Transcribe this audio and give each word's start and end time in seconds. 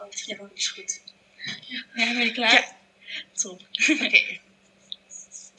wat. 0.00 0.50
Is 0.54 0.68
goed. 0.68 1.00
Ja, 1.94 2.12
ben 2.12 2.24
je 2.24 2.32
klaar? 2.32 2.52
Ja. 2.52 2.76
Top. 3.32 3.60
Oké. 4.04 4.38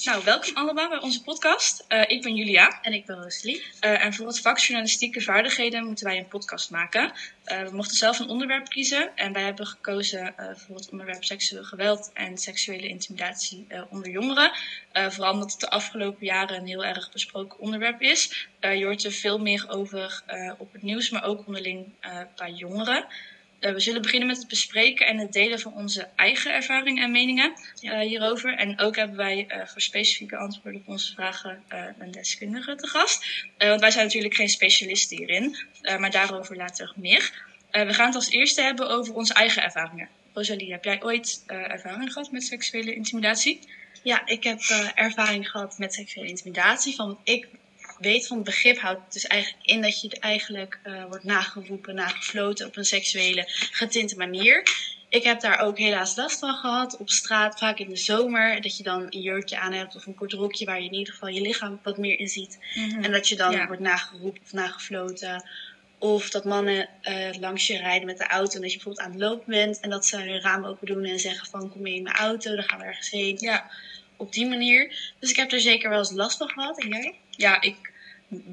Nou, 0.03 0.23
welkom 0.23 0.55
allemaal 0.55 0.89
bij 0.89 0.99
onze 0.99 1.23
podcast. 1.23 1.85
Uh, 1.89 2.01
ik 2.07 2.21
ben 2.21 2.35
Julia. 2.35 2.81
En 2.81 2.93
ik 2.93 3.05
ben 3.05 3.23
Rosalie. 3.23 3.65
Uh, 3.81 4.05
en 4.05 4.13
voor 4.13 4.27
het 4.27 4.39
vak 4.39 4.59
journalistieke 4.59 5.21
vaardigheden 5.21 5.85
moeten 5.85 6.05
wij 6.05 6.17
een 6.17 6.27
podcast 6.27 6.69
maken. 6.69 7.11
Uh, 7.45 7.63
we 7.63 7.75
mochten 7.75 7.97
zelf 7.97 8.19
een 8.19 8.27
onderwerp 8.27 8.69
kiezen. 8.69 9.15
En 9.15 9.33
wij 9.33 9.43
hebben 9.43 9.67
gekozen 9.67 10.35
voor 10.55 10.75
het 10.75 10.89
onderwerp 10.89 11.23
seksueel 11.23 11.63
geweld 11.63 12.11
en 12.13 12.37
seksuele 12.37 12.87
intimidatie 12.87 13.67
onder 13.89 14.09
jongeren. 14.09 14.51
vooral 14.93 15.33
omdat 15.33 15.51
het 15.51 15.59
de 15.59 15.69
afgelopen 15.69 16.25
jaren 16.25 16.57
een 16.57 16.67
heel 16.67 16.85
erg 16.85 17.11
besproken 17.11 17.59
onderwerp 17.59 18.01
is. 18.01 18.47
je 18.59 18.85
hoort 18.85 19.03
er 19.03 19.11
veel 19.11 19.37
meer 19.37 19.69
over 19.69 20.23
op 20.57 20.73
het 20.73 20.81
nieuws, 20.81 21.09
maar 21.09 21.23
ook 21.23 21.47
onderling 21.47 21.85
bij 22.35 22.51
jongeren. 22.51 23.05
Uh, 23.61 23.71
we 23.71 23.79
zullen 23.79 24.01
beginnen 24.01 24.27
met 24.27 24.37
het 24.37 24.47
bespreken 24.47 25.07
en 25.07 25.17
het 25.17 25.33
delen 25.33 25.59
van 25.59 25.73
onze 25.73 26.07
eigen 26.15 26.53
ervaringen 26.53 27.03
en 27.03 27.11
meningen 27.11 27.53
uh, 27.81 27.99
hierover. 27.99 28.55
En 28.55 28.79
ook 28.79 28.95
hebben 28.95 29.17
wij 29.17 29.47
uh, 29.47 29.65
voor 29.65 29.81
specifieke 29.81 30.37
antwoorden 30.37 30.81
op 30.81 30.87
onze 30.87 31.13
vragen 31.13 31.63
een 31.99 32.11
deskundige 32.11 32.75
te 32.75 32.87
gast. 32.87 33.45
want 33.57 33.81
wij 33.81 33.91
zijn 33.91 34.05
natuurlijk 34.05 34.33
geen 34.33 34.49
specialisten 34.49 35.17
hierin, 35.17 35.57
maar 35.99 36.11
daarover 36.11 36.55
later 36.55 36.93
meer. 36.95 37.43
we 37.71 37.93
gaan 37.93 38.05
het 38.05 38.15
als 38.15 38.29
eerste 38.29 38.61
hebben 38.61 38.89
over 38.89 39.13
onze 39.13 39.33
eigen 39.33 39.63
ervaringen. 39.63 40.09
Rosalie, 40.33 40.71
heb 40.71 40.83
jij 40.83 41.03
ooit 41.03 41.43
ervaring 41.45 42.11
gehad 42.11 42.31
met 42.31 42.43
seksuele 42.43 42.93
intimidatie? 42.93 43.59
Ja, 44.03 44.25
ik 44.25 44.43
heb 44.43 44.59
ervaring 44.95 45.49
gehad 45.49 45.77
met 45.77 45.93
seksuele 45.93 46.29
intimidatie. 46.29 46.95
Van, 46.95 47.19
ik 47.23 47.47
weet 48.01 48.27
van 48.27 48.37
het 48.37 48.45
begrip 48.45 48.79
houdt 48.79 49.13
dus 49.13 49.27
eigenlijk 49.27 49.65
in 49.65 49.81
dat 49.81 50.01
je 50.01 50.19
eigenlijk 50.19 50.79
uh, 50.83 51.05
wordt 51.05 51.23
nageroepen, 51.23 51.95
nagefloten 51.95 52.67
op 52.67 52.77
een 52.77 52.85
seksuele 52.85 53.43
getinte 53.71 54.15
manier. 54.15 54.63
Ik 55.09 55.23
heb 55.23 55.39
daar 55.39 55.59
ook 55.59 55.77
helaas 55.77 56.15
last 56.15 56.39
van 56.39 56.53
gehad 56.53 56.97
op 56.97 57.09
straat, 57.09 57.59
vaak 57.59 57.79
in 57.79 57.89
de 57.89 57.95
zomer. 57.95 58.61
Dat 58.61 58.77
je 58.77 58.83
dan 58.83 59.01
een 59.09 59.21
jurkje 59.21 59.57
aan 59.57 59.73
hebt 59.73 59.95
of 59.95 60.05
een 60.05 60.15
kort 60.15 60.33
rokje 60.33 60.65
waar 60.65 60.79
je 60.79 60.87
in 60.87 60.93
ieder 60.93 61.13
geval 61.13 61.29
je 61.29 61.41
lichaam 61.41 61.79
wat 61.83 61.97
meer 61.97 62.19
in 62.19 62.27
ziet. 62.27 62.59
Mm-hmm. 62.73 63.03
En 63.03 63.11
dat 63.11 63.27
je 63.27 63.35
dan 63.35 63.51
ja. 63.51 63.67
wordt 63.67 63.81
nageroepen 63.81 64.41
of 64.43 64.53
nagefloten. 64.53 65.49
Of 65.97 66.29
dat 66.29 66.45
mannen 66.45 66.89
uh, 67.03 67.29
langs 67.39 67.67
je 67.67 67.77
rijden 67.77 68.05
met 68.05 68.17
de 68.17 68.27
auto 68.27 68.55
en 68.55 68.61
dat 68.61 68.71
je 68.71 68.77
bijvoorbeeld 68.77 69.05
aan 69.05 69.11
het 69.11 69.21
lopen 69.21 69.45
bent. 69.47 69.79
En 69.79 69.89
dat 69.89 70.05
ze 70.05 70.17
hun 70.17 70.41
raam 70.41 70.65
open 70.65 70.87
doen 70.87 71.03
en 71.03 71.19
zeggen 71.19 71.47
van 71.47 71.69
kom 71.69 71.81
mee 71.81 71.95
in 71.95 72.03
mijn 72.03 72.15
auto, 72.15 72.55
dan 72.55 72.63
gaan 72.63 72.79
we 72.79 72.85
ergens 72.85 73.09
heen. 73.09 73.37
Ja. 73.39 73.71
Op 74.17 74.33
die 74.33 74.47
manier. 74.47 75.13
Dus 75.19 75.29
ik 75.29 75.35
heb 75.35 75.51
er 75.51 75.61
zeker 75.61 75.89
wel 75.89 75.99
eens 75.99 76.11
last 76.11 76.37
van 76.37 76.49
gehad. 76.49 76.81
En 76.81 76.87
jij? 76.87 77.15
Ja, 77.29 77.61
ik 77.61 77.90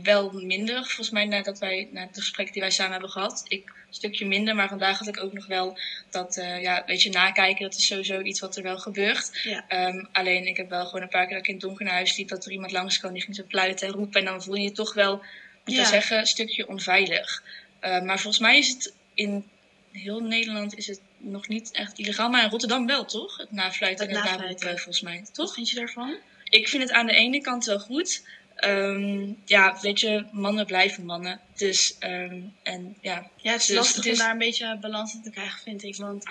wel 0.03 0.31
minder. 0.33 0.77
Volgens 0.77 1.11
mij 1.11 1.25
nadat 1.25 1.59
wij, 1.59 1.89
na 1.93 2.01
het 2.01 2.19
gesprek 2.19 2.53
die 2.53 2.63
wij 2.63 2.71
samen 2.71 2.93
hebben 2.93 3.11
gehad. 3.11 3.45
Ik 3.49 3.77
een 3.89 3.95
stukje 3.95 4.27
minder, 4.27 4.55
maar 4.55 4.69
vandaag 4.69 4.99
had 4.99 5.09
ik 5.09 5.23
ook 5.23 5.33
nog 5.33 5.47
wel 5.47 5.79
dat, 6.11 6.37
uh, 6.37 6.63
ja, 6.63 6.83
weet 6.87 7.03
je, 7.03 7.11
nakijken. 7.11 7.63
Dat 7.63 7.79
is 7.79 7.87
sowieso 7.87 8.21
iets 8.21 8.41
wat 8.41 8.57
er 8.57 8.63
wel 8.63 8.79
gebeurt. 8.79 9.41
Ja. 9.43 9.89
Um, 9.89 10.09
alleen 10.13 10.47
ik 10.47 10.57
heb 10.57 10.69
wel 10.69 10.87
gewoon 10.87 11.03
een 11.03 11.09
paar 11.09 11.27
keer 11.27 11.35
dat 11.35 11.43
ik 11.43 11.49
in 11.49 11.55
het 11.55 11.63
donker 11.63 11.85
naar 11.85 11.95
huis 11.95 12.17
liep, 12.17 12.29
dat 12.29 12.45
er 12.45 12.53
iemand 12.53 12.73
langs 12.73 12.99
kwam 12.99 13.13
die 13.13 13.23
ging 13.23 13.37
zo 13.37 13.45
fluiten 13.49 13.87
en 13.89 13.95
roepen. 13.95 14.21
En 14.21 14.27
dan 14.27 14.43
voel 14.43 14.55
je 14.55 14.63
je 14.63 14.73
toch 14.73 14.95
wel, 14.95 15.17
moet 15.65 15.75
ja. 15.75 15.85
zeggen, 15.85 16.19
een 16.19 16.27
stukje 16.27 16.69
onveilig. 16.69 17.43
Uh, 17.81 18.03
maar 18.03 18.19
volgens 18.19 18.43
mij 18.43 18.59
is 18.59 18.69
het 18.69 18.95
in 19.15 19.45
heel 19.93 20.21
Nederland 20.21 20.77
is 20.77 20.87
het 20.87 21.01
nog 21.17 21.49
niet 21.49 21.71
echt 21.73 21.99
illegaal. 21.99 22.31
Maar 22.31 22.45
in 22.45 22.51
Rotterdam 22.51 22.87
wel, 22.87 23.05
toch? 23.05 23.37
Het 23.37 23.53
nafluiten 23.53 24.09
en 24.09 24.15
het 24.15 24.25
nafluiten, 24.25 24.69
volgens 24.69 25.01
mij. 25.01 25.25
Toch? 25.33 25.47
Wat 25.47 25.55
vind 25.55 25.71
je 25.71 25.77
daarvan? 25.77 26.17
Ik 26.45 26.69
vind 26.69 26.83
het 26.83 26.93
aan 26.93 27.07
de 27.07 27.15
ene 27.15 27.41
kant 27.41 27.65
wel 27.65 27.81
goed. 27.81 28.23
Um, 28.65 29.37
ja, 29.45 29.79
weet 29.81 30.01
je, 30.01 30.25
mannen 30.33 30.67
blijven 30.67 31.05
mannen. 31.05 31.41
Dus, 31.55 31.97
um, 32.01 32.55
en 32.63 32.97
ja. 33.01 33.31
Ja, 33.37 33.53
het 33.53 33.61
is 33.61 33.67
dus, 33.67 33.77
lastig 33.77 34.07
om 34.07 34.17
daar 34.17 34.31
een 34.31 34.39
beetje 34.39 34.79
balans 34.81 35.15
in 35.15 35.23
te 35.23 35.31
krijgen, 35.31 35.61
vind 35.63 35.83
ik. 35.83 35.97
Want 35.97 36.25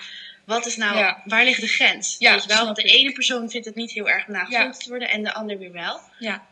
wat 0.44 0.66
is 0.66 0.76
nou, 0.76 0.96
ja. 0.96 1.22
waar 1.24 1.44
ligt 1.44 1.60
de 1.60 1.66
grens? 1.66 2.16
Ja, 2.18 2.32
weet 2.32 2.42
je 2.42 2.48
wel, 2.48 2.64
want 2.64 2.76
de 2.76 2.82
ene 2.82 3.12
persoon 3.12 3.50
vindt 3.50 3.66
het 3.66 3.74
niet 3.74 3.92
heel 3.92 4.08
erg 4.08 4.26
nagevuld 4.26 4.74
ja. 4.74 4.82
te 4.82 4.88
worden 4.88 5.10
en 5.10 5.22
de 5.22 5.34
ander 5.34 5.58
weer 5.58 5.72
wel. 5.72 6.00
Ja. 6.18 6.46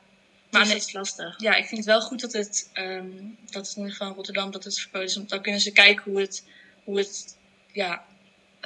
Maar 0.50 0.62
dus 0.62 0.72
het 0.72 0.82
is 0.82 0.92
lastig. 0.92 1.34
Ja, 1.40 1.54
ik 1.54 1.66
vind 1.66 1.76
het 1.76 1.86
wel 1.86 2.00
goed 2.00 2.20
dat 2.20 2.32
het, 2.32 2.70
um, 2.74 3.36
dat 3.50 3.66
het 3.66 3.76
in 3.76 3.82
ieder 3.82 3.90
geval 3.90 4.08
in 4.08 4.14
Rotterdam, 4.14 4.50
dat 4.50 4.64
het 4.64 4.78
verboden 4.78 5.08
is. 5.08 5.16
Want 5.16 5.28
dan 5.28 5.42
kunnen 5.42 5.60
ze 5.60 5.72
kijken 5.72 6.02
hoe 6.04 6.20
het, 6.20 6.44
hoe 6.84 6.98
het, 6.98 7.36
ja, 7.72 8.04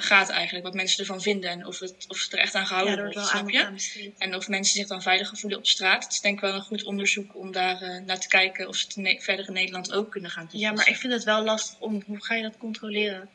gaat 0.01 0.29
eigenlijk. 0.29 0.65
Wat 0.65 0.73
mensen 0.73 0.99
ervan 0.99 1.21
vinden 1.21 1.49
en 1.49 1.65
of 1.65 1.79
het, 1.79 2.05
of 2.07 2.23
het 2.23 2.33
er 2.33 2.39
echt 2.39 2.55
aan 2.55 2.67
gehouden 2.67 2.95
ja, 2.95 3.01
wordt, 3.01 3.27
snap 3.27 3.49
je? 3.49 4.11
En 4.17 4.35
of 4.35 4.47
mensen 4.47 4.75
zich 4.75 4.87
dan 4.87 5.01
veiliger 5.01 5.37
voelen 5.37 5.59
op 5.59 5.67
straat. 5.67 6.03
Het 6.03 6.13
is 6.13 6.19
denk 6.19 6.35
ik 6.35 6.41
wel 6.41 6.53
een 6.53 6.61
goed 6.61 6.83
onderzoek 6.83 7.35
om 7.35 7.51
daar 7.51 7.81
uh, 7.81 8.05
naar 8.05 8.19
te 8.19 8.27
kijken 8.27 8.67
of 8.67 8.75
ze 8.75 9.01
het 9.01 9.23
verder 9.23 9.47
in 9.47 9.53
Nederland 9.53 9.93
ook 9.93 10.11
kunnen 10.11 10.31
gaan. 10.31 10.49
Ja, 10.51 10.71
maar 10.71 10.87
ik 10.87 10.95
vind 10.95 11.13
het 11.13 11.23
wel 11.23 11.43
lastig 11.43 11.79
om, 11.79 12.03
hoe 12.05 12.23
ga 12.23 12.35
je 12.35 12.41
dat 12.41 12.57
controleren? 12.57 13.29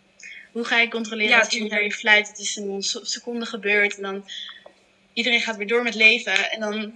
Hoe 0.53 0.65
ga 0.65 0.79
je 0.79 0.89
controleren 0.89 1.31
ja, 1.31 1.39
als 1.39 1.49
iemand 1.49 1.71
naar 1.71 1.85
je 1.85 1.93
fluit, 1.93 2.29
het 2.29 2.39
is 2.39 2.57
in 2.57 2.69
een 2.69 2.83
seconde 2.83 3.47
gebeurd 3.47 3.97
en 3.97 4.03
dan 4.03 4.29
iedereen 5.13 5.41
gaat 5.41 5.57
weer 5.57 5.67
door 5.67 5.83
met 5.83 5.95
leven 5.95 6.51
en 6.51 6.61
dan 6.61 6.93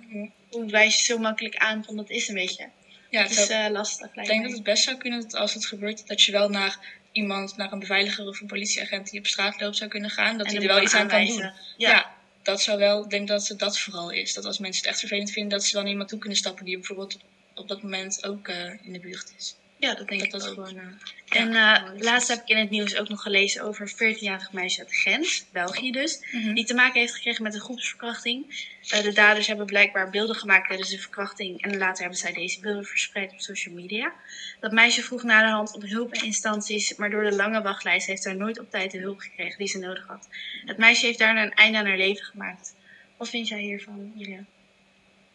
hoe 0.50 0.70
wijs 0.70 0.97
je 0.97 1.03
zo 1.03 1.19
makkelijk 1.19 1.56
aan 1.56 1.84
van 1.84 1.97
dat 1.97 2.10
is 2.10 2.28
een 2.28 2.34
beetje. 2.34 2.69
Ja, 3.10 3.22
het 3.22 3.30
is 3.30 3.50
uh, 3.50 3.66
lastig. 3.70 4.14
Ik 4.14 4.26
denk 4.26 4.42
dat 4.42 4.53
het 4.53 4.62
best 4.62 4.84
zou 4.84 4.97
kunnen 4.97 5.20
dat 5.20 5.34
als 5.34 5.54
het 5.54 5.66
gebeurt, 5.66 6.09
dat 6.09 6.22
je 6.22 6.32
wel 6.32 6.48
naar 6.48 6.78
iemand 7.12 7.56
naar 7.56 7.72
een 7.72 7.78
beveiliger 7.78 8.26
of 8.26 8.41
een 8.41 8.47
politieagent 8.47 9.10
die 9.10 9.21
op 9.21 9.26
straat 9.26 9.60
loopt 9.60 9.76
zou 9.76 9.91
kunnen 9.91 10.10
gaan, 10.10 10.38
dat 10.38 10.47
hij 10.47 10.56
er 10.56 10.66
wel 10.66 10.82
iets 10.82 10.94
aan 10.94 11.09
kan 11.09 11.26
doen. 11.26 11.38
Ja. 11.41 11.53
ja. 11.76 12.15
dat 12.43 12.60
zou 12.60 12.78
wel, 12.78 13.04
ik 13.04 13.10
denk 13.10 13.28
dat 13.28 13.48
het 13.48 13.59
dat 13.59 13.78
vooral 13.78 14.10
is. 14.10 14.34
Dat 14.34 14.44
als 14.44 14.59
mensen 14.59 14.82
het 14.82 14.91
echt 14.91 15.00
vervelend 15.00 15.31
vinden, 15.31 15.59
dat 15.59 15.65
ze 15.66 15.76
dan 15.76 15.87
iemand 15.87 16.09
toe 16.09 16.19
kunnen 16.19 16.38
stappen 16.38 16.65
die 16.65 16.76
bijvoorbeeld 16.76 17.19
op 17.54 17.69
dat 17.69 17.82
moment 17.82 18.26
ook 18.26 18.48
uh, 18.48 18.84
in 18.84 18.93
de 18.93 19.00
buurt 19.00 19.32
is. 19.38 19.56
Ja, 19.80 19.94
dat 19.94 20.08
denk 20.08 20.20
dat 20.20 20.24
ik 20.24 20.30
dat 20.30 20.48
ook. 20.48 20.54
Gewoon, 20.54 20.76
uh, 20.76 21.41
en 21.41 21.52
uh, 21.52 22.02
laatst 22.02 22.28
heb 22.28 22.41
ik 22.41 22.48
in 22.48 22.56
het 22.56 22.70
nieuws 22.70 22.96
ook 22.96 23.08
nog 23.08 23.22
gelezen 23.22 23.62
over 23.62 23.92
een 23.98 24.16
14-jarig 24.16 24.52
meisje 24.52 24.80
uit 24.80 24.94
Gent, 24.94 25.46
België 25.52 25.92
dus, 25.92 26.20
mm 26.30 26.42
-hmm. 26.42 26.54
die 26.54 26.64
te 26.64 26.74
maken 26.74 27.00
heeft 27.00 27.14
gekregen 27.14 27.42
met 27.42 27.54
een 27.54 27.60
groepsverkrachting. 27.60 28.68
Uh, 28.94 29.02
de 29.02 29.12
daders 29.12 29.46
hebben 29.46 29.66
blijkbaar 29.66 30.10
beelden 30.10 30.36
gemaakt 30.36 30.68
tijdens 30.68 30.91
de 30.91 30.98
verkrachting 30.98 31.62
en 31.62 31.78
later 31.78 32.00
hebben 32.00 32.18
zij 32.18 32.32
deze 32.32 32.60
beelden 32.60 32.84
verspreid 32.84 33.32
op 33.32 33.41
social 33.41 33.74
media. 33.74 34.12
Dat 34.60 34.72
meisje 34.72 35.02
vroeg 35.02 35.22
naar 35.22 35.44
de 35.44 35.50
hand 35.50 35.74
om 35.74 35.82
hulp 35.82 36.12
en 36.12 36.24
instanties, 36.24 36.97
maar 36.97 37.10
door 37.10 37.24
de 37.24 37.36
lange 37.36 37.62
wachtlijst 37.62 38.06
heeft 38.06 38.22
zij 38.22 38.34
nooit 38.34 38.58
op 38.58 38.70
tijd 38.70 38.91
de 38.91 38.98
hulp 38.98 39.20
gekregen 39.20 39.58
die 39.58 39.68
ze 39.68 39.78
nodig 39.78 40.06
had. 40.06 40.28
Het 40.64 40.78
meisje 40.78 41.06
heeft 41.06 41.18
daarna 41.18 41.42
een 41.42 41.54
einde 41.54 41.78
aan 41.78 41.86
haar 41.86 41.97
leven 41.97 42.24
gemaakt. 42.24 42.74
Wat 43.16 43.28
vind 43.28 43.48
jij 43.48 43.60
hiervan, 43.60 44.12
Julia? 44.14 44.44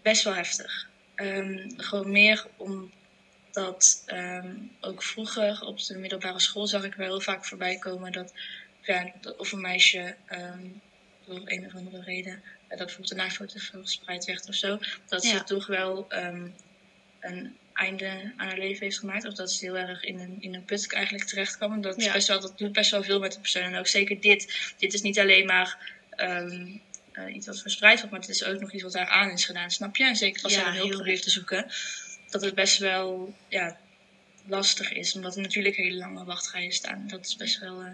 Best 0.01 0.23
wel 0.23 0.33
heftig. 0.33 0.87
Um, 1.15 1.73
gewoon 1.77 2.11
meer 2.11 2.45
om 2.57 2.91
dat 3.55 4.03
um, 4.07 4.71
ook 4.79 5.03
vroeger 5.03 5.61
op 5.61 5.83
de 5.83 5.97
middelbare 5.97 6.39
school 6.39 6.67
zag 6.67 6.83
ik 6.83 6.93
wel 6.93 7.07
heel 7.07 7.21
vaak 7.21 7.45
voorbij 7.45 7.77
komen 7.77 8.11
dat, 8.11 8.33
ja, 8.81 9.11
of 9.37 9.51
een 9.51 9.61
meisje 9.61 10.15
um, 10.31 10.81
door 11.25 11.41
een 11.45 11.65
of 11.65 11.75
andere 11.75 12.01
reden, 12.01 12.43
dat 12.67 12.77
bijvoorbeeld 12.77 13.11
een 13.11 13.17
naaktfoto 13.17 13.59
verspreid 13.59 14.25
werd 14.25 14.47
of 14.47 14.55
zo, 14.55 14.79
dat 15.07 15.23
ja. 15.23 15.29
ze 15.29 15.43
toch 15.43 15.67
wel 15.67 16.07
um, 16.09 16.55
een 17.19 17.57
einde 17.73 18.33
aan 18.37 18.47
haar 18.47 18.57
leven 18.57 18.83
heeft 18.83 18.99
gemaakt. 18.99 19.25
Of 19.25 19.33
dat 19.33 19.51
ze 19.51 19.65
heel 19.65 19.77
erg 19.77 20.03
in 20.03 20.19
een, 20.19 20.37
in 20.39 20.53
een 20.53 20.65
put 20.65 20.93
eigenlijk 20.93 21.27
terecht 21.27 21.57
kwam. 21.57 21.81
Dat, 21.81 22.01
ja. 22.01 22.13
best 22.13 22.27
wel, 22.27 22.39
dat 22.39 22.57
doet 22.57 22.71
best 22.71 22.91
wel 22.91 23.03
veel 23.03 23.19
met 23.19 23.33
de 23.33 23.39
persoon. 23.39 23.63
En 23.63 23.75
ook 23.75 23.87
zeker 23.87 24.21
dit. 24.21 24.73
Dit 24.77 24.93
is 24.93 25.01
niet 25.01 25.19
alleen 25.19 25.45
maar 25.45 25.95
um, 26.17 26.81
uh, 27.13 27.35
iets 27.35 27.47
wat 27.47 27.61
verspreid 27.61 27.95
wordt, 27.95 28.11
maar 28.11 28.19
het 28.19 28.29
is 28.29 28.43
ook 28.43 28.59
nog 28.59 28.71
iets 28.71 28.83
wat 28.83 28.91
daar 28.91 29.07
aan 29.07 29.29
is 29.29 29.45
gedaan. 29.45 29.71
Snap 29.71 29.95
je? 29.95 30.05
En 30.05 30.15
zeker 30.15 30.43
als 30.43 30.53
ja, 30.53 30.73
ze 30.73 30.77
hulp 30.77 30.91
probeert 30.91 31.23
te 31.23 31.29
zoeken 31.29 31.65
dat 32.29 32.41
het 32.41 32.55
best 32.55 32.77
wel 32.77 33.33
ja, 33.47 33.77
lastig 34.47 34.91
is. 34.91 35.15
Omdat 35.15 35.35
er 35.35 35.41
natuurlijk 35.41 35.75
hele 35.75 35.97
lange 35.97 36.25
wachtrijen 36.25 36.71
staan. 36.71 37.07
Dat 37.07 37.25
is 37.25 37.35
best 37.35 37.59
wel... 37.59 37.81
Uh, 37.81 37.89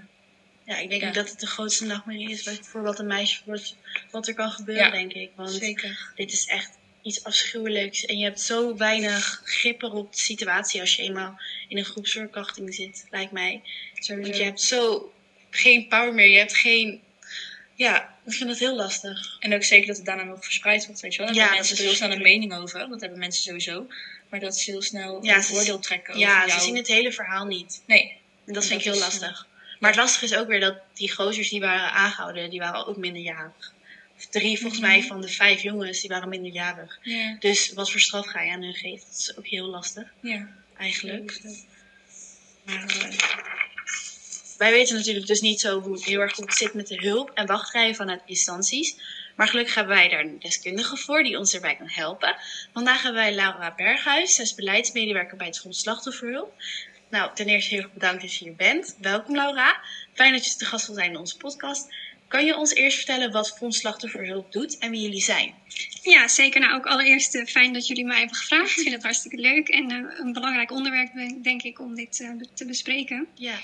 ja, 0.66 0.78
ik 0.78 0.90
denk 0.90 1.02
ja. 1.02 1.12
dat 1.12 1.30
het 1.30 1.40
de 1.40 1.48
grootste 1.48 1.86
nachtmerrie 1.86 2.30
is 2.30 2.60
voor 2.62 2.82
wat 2.82 3.00
een 3.00 3.08
meisje 3.08 3.42
wordt, 3.46 3.76
wat 4.12 4.28
er 4.28 4.34
kan 4.34 4.52
gebeuren, 4.52 4.86
ja, 4.86 4.92
denk 4.92 5.14
ik. 5.14 5.32
Want 5.36 5.52
zeker. 5.52 6.12
dit 6.16 6.32
is 6.32 6.46
echt 6.46 6.78
iets 7.02 7.24
afschuwelijks. 7.24 8.06
En 8.06 8.18
je 8.18 8.24
hebt 8.24 8.42
zo 8.42 8.78
weinig 8.78 9.42
grip 9.46 9.84
op 9.84 10.14
de 10.14 10.20
situatie 10.20 10.82
als 10.82 10.96
je 10.96 11.04
eenmaal 11.04 11.40
in 11.68 11.78
een 11.78 11.86
groepsverkrachting 11.86 12.74
zit, 12.74 13.06
lijkt 13.10 13.32
mij. 13.32 13.62
Sowieso. 13.94 14.30
Want 14.30 14.38
je 14.38 14.44
hebt 14.44 14.62
zo 14.62 15.14
geen 15.50 15.88
power 15.88 16.14
meer. 16.14 16.28
Je 16.28 16.38
hebt 16.38 16.56
geen 16.56 17.02
ja, 17.82 18.16
ik 18.26 18.34
vind 18.34 18.50
het 18.50 18.60
heel 18.60 18.76
lastig. 18.76 19.38
En 19.40 19.54
ook 19.54 19.64
zeker 19.64 19.88
dat 19.88 19.98
het 19.98 20.06
daarna 20.06 20.24
nog 20.24 20.44
verspreid 20.44 20.86
wordt, 20.86 21.02
weet 21.02 21.14
je 21.14 21.20
wel. 21.20 21.28
En 21.28 21.34
ja, 21.34 21.52
mensen 21.52 21.78
er 21.78 21.84
heel 21.84 21.94
snel 21.94 22.12
een 22.12 22.22
mening 22.22 22.54
over. 22.54 22.90
Dat 22.90 23.02
hebben 23.02 23.20
mensen 23.20 23.44
sowieso. 23.44 23.88
Maar 24.32 24.40
dat 24.40 24.58
ze 24.58 24.72
heel 24.72 24.82
snel 24.82 25.24
ja, 25.24 25.36
een 25.36 25.44
voordeel 25.44 25.80
trekken 25.80 26.18
ja, 26.18 26.36
over 26.38 26.48
Ja, 26.48 26.60
ze 26.60 26.66
zien 26.66 26.76
het 26.76 26.88
hele 26.88 27.12
verhaal 27.12 27.46
niet. 27.46 27.82
Nee. 27.86 28.18
En 28.46 28.54
dat 28.54 28.64
en 28.64 28.70
vind 28.70 28.84
dat 28.84 28.94
ik 28.94 29.00
heel 29.00 29.10
lastig. 29.10 29.48
Maar 29.80 29.90
het 29.90 30.00
lastige 30.00 30.26
is 30.26 30.36
ook 30.36 30.48
weer 30.48 30.60
dat 30.60 30.78
die 30.94 31.12
gozers 31.12 31.50
die 31.50 31.60
waren 31.60 31.92
aangehouden, 31.92 32.50
die 32.50 32.60
waren 32.60 32.88
ook 32.88 32.98
minderjarig. 32.98 33.74
Drie 34.30 34.60
volgens 34.60 34.82
mm 34.82 34.88
-hmm. 34.88 34.98
mij 34.98 35.08
van 35.08 35.22
de 35.22 35.28
vijf 35.28 35.62
jongens, 35.62 36.02
die 36.02 36.10
waren 36.10 36.30
minderjarig. 36.30 37.00
Ja. 37.02 37.36
Dus 37.40 37.74
wat 37.74 37.92
voor 37.92 38.00
straf 38.00 38.28
ga 38.28 38.42
je 38.42 38.52
aan 38.52 38.62
hun 38.62 38.74
geven? 38.74 39.06
Dat 39.08 39.18
is 39.18 39.38
ook 39.38 39.48
heel 39.48 39.68
lastig. 39.68 40.14
Ja. 40.20 40.48
Eigenlijk. 40.78 41.42
Maar, 42.64 42.96
uh, 42.98 43.18
wij 44.58 44.72
weten 44.72 44.96
natuurlijk 44.96 45.28
dus 45.28 45.42
niet 45.42 45.60
zo 45.60 45.82
hoe, 45.82 46.04
heel 46.04 46.20
erg 46.20 46.36
hoe 46.36 46.46
het 46.46 46.54
zit 46.54 46.74
met 46.74 46.88
de 46.88 47.02
hulp 47.02 47.32
en 47.34 47.46
wachtrijen 47.46 47.96
vanuit 47.96 48.22
instanties. 48.26 48.96
Maar 49.42 49.50
gelukkig 49.50 49.76
hebben 49.76 49.96
wij 49.96 50.10
daar 50.10 50.20
een 50.20 50.40
deskundige 50.40 50.98
voor 50.98 51.24
die 51.24 51.38
ons 51.38 51.54
erbij 51.54 51.76
kan 51.76 51.90
helpen. 51.90 52.36
Vandaag 52.74 53.04
hebben 53.04 53.22
wij 53.22 53.34
Laura 53.36 53.74
Berghuis. 53.76 54.36
Zij 54.36 54.44
is 54.44 54.56
beleidsmedewerker 54.56 55.38
bij 55.38 55.48
het 55.48 55.60
Fonds 55.60 55.80
Slachtofferhulp. 55.80 56.54
Nou, 57.10 57.32
ten 57.34 57.46
eerste 57.46 57.74
heel 57.74 57.84
erg 57.84 57.94
bedankt 57.94 58.22
dat 58.22 58.36
je 58.36 58.46
hier 58.46 58.56
bent. 58.56 58.98
Welkom 59.00 59.36
Laura. 59.36 59.82
Fijn 60.14 60.32
dat 60.32 60.46
je 60.46 60.56
te 60.56 60.66
gast 60.66 60.86
wil 60.86 60.96
zijn 60.96 61.10
in 61.12 61.18
onze 61.18 61.38
podcast. 61.38 61.94
Kan 62.28 62.46
je 62.46 62.58
ons 62.58 62.74
eerst 62.74 62.98
vertellen 62.98 63.32
wat 63.32 63.58
Fonds 63.58 63.78
Slachtofferhulp 63.78 64.52
doet 64.52 64.78
en 64.78 64.92
wie 64.92 65.02
jullie 65.02 65.22
zijn? 65.22 65.54
Ja, 66.02 66.28
zeker. 66.28 66.62
Nou, 66.62 66.74
ook 66.74 66.86
allereerst 66.86 67.36
uh, 67.36 67.46
fijn 67.46 67.74
dat 67.74 67.88
jullie 67.88 68.06
mij 68.06 68.18
hebben 68.18 68.36
gevraagd. 68.36 68.70
Ik 68.70 68.84
vind 68.84 68.94
het 68.94 69.04
hartstikke 69.04 69.38
leuk 69.38 69.70
en 69.70 69.92
uh, 69.92 70.20
een 70.20 70.34
belangrijk 70.34 70.72
onderwerp, 70.72 71.12
denk 71.44 71.62
ik, 71.62 71.80
om 71.80 71.96
dit 71.96 72.20
uh, 72.20 72.32
te 72.54 72.66
bespreken. 72.66 73.28
Ja. 73.36 73.56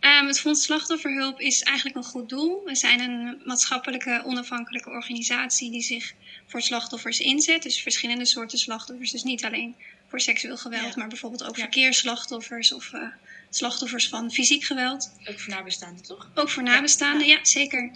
Um, 0.00 0.26
het 0.26 0.40
Fonds 0.40 0.62
Slachtofferhulp 0.62 1.40
is 1.40 1.62
eigenlijk 1.62 1.96
een 1.96 2.04
goed 2.04 2.28
doel. 2.28 2.62
We 2.64 2.74
zijn 2.74 3.00
een 3.00 3.42
maatschappelijke 3.44 4.22
onafhankelijke 4.24 4.90
organisatie 4.90 5.70
die 5.70 5.82
zich 5.82 6.12
voor 6.46 6.62
slachtoffers 6.62 7.20
inzet. 7.20 7.62
Dus 7.62 7.82
verschillende 7.82 8.24
soorten 8.24 8.58
slachtoffers. 8.58 9.10
Dus 9.10 9.22
niet 9.22 9.44
alleen 9.44 9.74
voor 10.08 10.20
seksueel 10.20 10.56
geweld, 10.56 10.94
ja. 10.94 10.96
maar 10.96 11.08
bijvoorbeeld 11.08 11.44
ook 11.44 11.56
ja. 11.56 11.62
verkeersslachtoffers 11.62 12.72
of 12.72 12.92
uh, 12.92 13.02
slachtoffers 13.50 14.08
van 14.08 14.32
fysiek 14.32 14.64
geweld. 14.64 15.12
Ook 15.28 15.40
voor 15.40 15.54
nabestaanden, 15.54 16.02
toch? 16.02 16.30
Ook 16.34 16.50
voor 16.50 16.62
nabestaanden, 16.62 17.26
ja, 17.26 17.34
ja 17.34 17.44
zeker. 17.44 17.90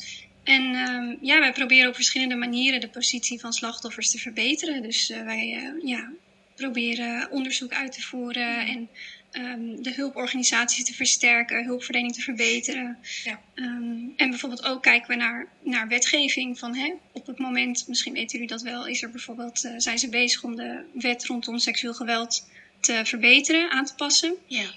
En 0.44 0.62
um, 0.62 1.18
ja, 1.20 1.38
wij 1.38 1.52
proberen 1.52 1.88
op 1.88 1.94
verschillende 1.94 2.34
manieren 2.34 2.80
de 2.80 2.88
positie 2.88 3.40
van 3.40 3.52
slachtoffers 3.52 4.10
te 4.10 4.18
verbeteren. 4.18 4.82
Dus 4.82 5.10
uh, 5.10 5.22
wij 5.22 5.62
uh, 5.62 5.88
ja, 5.88 6.10
proberen 6.56 7.30
onderzoek 7.30 7.72
uit 7.72 7.92
te 7.92 8.02
voeren 8.02 8.66
en 8.66 8.88
um, 9.32 9.82
de 9.82 9.92
hulporganisaties 9.94 10.84
te 10.84 10.94
versterken, 10.94 11.64
hulpverlening 11.64 12.14
te 12.14 12.20
verbeteren. 12.20 12.98
Ja. 13.24 13.40
Um, 13.54 14.12
en 14.16 14.30
bijvoorbeeld 14.30 14.64
ook 14.64 14.82
kijken 14.82 15.08
we 15.08 15.14
naar, 15.14 15.48
naar 15.62 15.88
wetgeving. 15.88 16.58
Van, 16.58 16.76
hè, 16.76 16.92
op 17.12 17.26
het 17.26 17.38
moment, 17.38 17.84
misschien 17.88 18.12
weten 18.12 18.32
jullie 18.32 18.48
dat 18.48 18.62
wel, 18.62 18.86
is 18.86 19.02
er 19.02 19.10
bijvoorbeeld, 19.10 19.64
uh, 19.64 19.72
zijn 19.76 19.98
ze 19.98 20.08
bezig 20.08 20.42
om 20.42 20.56
de 20.56 20.84
wet 20.92 21.26
rondom 21.26 21.58
seksueel 21.58 21.94
geweld 21.94 22.48
te 22.80 23.00
verbeteren, 23.04 23.70
aan 23.70 23.84
te 23.84 23.94
passen. 23.94 24.34
Ja. 24.46 24.70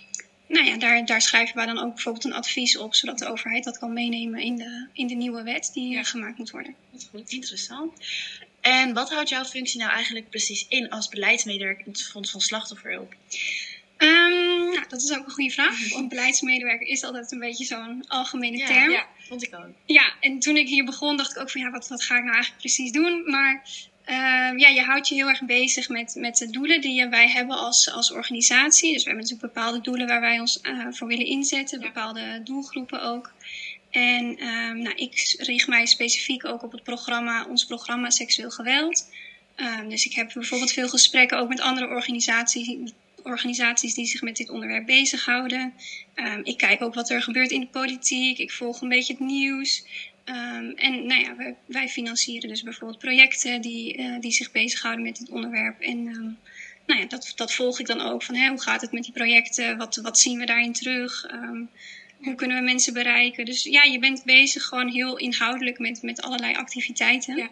Nou 0.48 0.66
ja, 0.66 0.78
daar, 0.78 1.06
daar 1.06 1.22
schrijven 1.22 1.56
wij 1.56 1.66
dan 1.66 1.80
ook 1.80 1.94
bijvoorbeeld 1.94 2.26
een 2.26 2.34
advies 2.34 2.78
op, 2.78 2.96
zodat 2.96 3.20
de 3.20 3.28
overheid 3.28 3.64
dat 3.64 3.78
kan 3.80 3.94
meenemen 3.94 4.40
in 4.40 4.56
de, 4.56 4.88
in 4.94 5.08
de 5.08 5.16
nieuwe 5.16 5.44
wet 5.44 5.72
die 5.74 5.90
ja. 5.90 6.04
gemaakt 6.04 6.38
moet 6.38 6.52
worden. 6.52 6.76
Dat 6.92 7.08
goed, 7.12 7.32
interessant. 7.32 7.94
En 8.62 8.94
wat 8.94 9.14
houdt 9.14 9.30
jouw 9.30 9.46
functie 9.46 9.80
nou 9.80 9.92
eigenlijk 9.92 10.30
precies 10.30 10.66
in 10.70 10.90
als 10.90 11.10
beleidsmedewerker 11.10 11.86
in 11.86 11.92
het 11.92 12.04
Fonds 12.04 12.32
van 12.32 12.42
Slachtofferhulp? 12.42 13.16
Um, 13.98 14.35
dat 14.90 15.02
is 15.02 15.18
ook 15.18 15.26
een 15.26 15.32
goede 15.32 15.52
vraag. 15.52 15.90
Want 15.94 16.10
beleidsmedewerker 16.10 16.88
is 16.88 17.04
altijd 17.04 17.32
een 17.32 17.40
beetje 17.40 17.66
zo'n 17.66 18.08
algemene 18.08 18.58
ja, 18.58 18.68
term. 18.68 18.92
Ja, 18.92 19.06
vond 19.20 19.44
ik 19.44 19.56
ook. 19.56 19.70
Ja, 19.86 20.14
en 20.20 20.40
toen 20.40 20.58
ik 20.58 20.68
hier 20.68 20.86
begon 20.86 21.18
dacht 21.18 21.32
ik 21.32 21.42
ook 21.42 21.52
van 21.52 21.62
ja, 21.62 21.70
wat, 21.70 21.88
wat 21.88 22.04
ga 22.04 22.16
ik 22.16 22.24
nou 22.24 22.34
eigenlijk 22.34 22.62
precies 22.62 22.92
doen? 22.92 23.24
Maar 23.26 23.64
uh, 24.10 24.60
ja, 24.60 24.68
je 24.68 24.82
houdt 24.82 25.08
je 25.08 25.16
heel 25.16 25.28
erg 25.28 25.46
bezig 25.46 25.90
met, 25.90 26.16
met 26.16 26.38
de 26.38 26.50
doelen 26.50 26.82
die 26.82 27.08
wij 27.08 27.30
hebben 27.30 27.58
als, 27.58 27.92
als 27.92 28.12
organisatie. 28.12 28.94
Dus 28.94 29.04
we 29.04 29.10
hebben 29.10 29.28
natuurlijk 29.28 29.54
bepaalde 29.54 29.82
doelen 29.82 30.08
waar 30.08 30.22
wij 30.22 30.40
ons 30.40 30.60
uh, 30.64 30.88
voor 30.90 31.08
willen 31.08 31.26
inzetten. 31.26 31.80
Ja. 31.80 31.86
Bepaalde 31.86 32.42
doelgroepen 32.44 33.02
ook. 33.02 33.34
En 33.92 34.48
um, 34.48 34.82
nou, 34.82 34.96
ik 34.96 35.36
richt 35.38 35.68
mij 35.68 35.86
specifiek 35.86 36.46
ook 36.46 36.64
op 36.64 36.72
het 36.72 36.84
programma, 36.84 37.46
ons 37.46 37.66
programma 37.66 38.10
Seksueel 38.10 38.52
Geweld. 38.52 39.08
Um, 39.56 39.90
dus 39.90 40.06
ik 40.06 40.14
heb 40.14 40.32
bijvoorbeeld 40.34 40.72
veel 40.72 40.90
gesprekken 40.90 41.38
ook 41.38 41.50
met 41.50 41.62
andere 41.62 41.88
organisaties 41.88 42.78
organisaties 43.26 43.94
die 43.94 44.06
zich 44.06 44.22
met 44.22 44.38
dit 44.38 44.50
onderwerp 44.50 44.86
bezighouden. 44.86 45.74
Um, 46.16 46.42
ik 46.44 46.58
kijk 46.58 46.82
ook 46.82 46.94
wat 46.94 47.10
er 47.10 47.22
gebeurt 47.22 47.52
in 47.52 47.60
de 47.60 47.68
politiek. 47.68 48.38
Ik 48.38 48.52
volg 48.52 48.82
een 48.82 48.90
beetje 48.90 49.14
het 49.14 49.22
nieuws. 49.22 49.86
Um, 50.26 50.72
en 50.76 51.06
nou 51.06 51.22
ja, 51.22 51.36
wij, 51.36 51.56
wij, 51.66 51.90
financieren 51.90 52.50
dus 52.50 52.64
bijvoorbeeld 52.64 53.00
projecten 53.00 53.62
die, 53.62 53.98
uh, 53.98 54.20
die 54.20 54.32
zich 54.32 54.52
bezighouden 54.52 55.04
met 55.06 55.18
dit 55.18 55.30
onderwerp. 55.30 55.82
En 55.82 55.98
um, 55.98 56.38
nou 56.86 57.00
ja, 57.00 57.06
dat, 57.06 57.34
dat 57.36 57.54
volg 57.54 57.80
ik 57.80 57.86
dan 57.86 58.02
ook. 58.02 58.24
Van, 58.24 58.36
hè, 58.36 58.50
hoe 58.50 58.62
gaat 58.62 58.82
het 58.82 58.92
met 58.92 59.04
die 59.04 59.14
projecten? 59.14 59.78
Wat, 59.78 59.96
wat 59.96 60.20
zien 60.20 60.40
we 60.40 60.46
daarin 60.46 60.74
terug? 60.74 61.26
hoe 62.16 62.36
kunnen 62.36 62.58
we 62.58 62.64
mensen 62.64 62.94
bereiken? 62.94 63.46
Dus 63.46 63.64
ja, 63.64 63.84
je 63.84 64.00
bent 64.00 64.24
bezig 64.24 64.64
gewoon 64.64 64.88
heel 64.88 65.18
inhoudelijk 65.18 65.80
met, 65.80 66.02
met 66.02 66.22
allerlei 66.22 66.56
activiteiten. 66.56 67.38
Ja. 67.38 67.50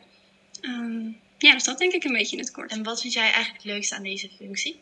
ja, 1.37 1.53
dus 1.53 1.63
dat 1.63 1.77
denk 1.77 1.93
ik 1.93 2.03
een 2.03 2.13
beetje 2.13 2.37
in 2.37 2.43
het 2.43 2.51
kort. 2.51 2.71
En 2.71 2.83
wat 2.83 3.01
vind 3.01 3.13
jij 3.13 3.23
eigenlijk 3.23 3.63
het 3.63 3.65
leukste 3.65 3.95
aan 3.95 4.03
deze 4.03 4.29
functie? 4.37 4.79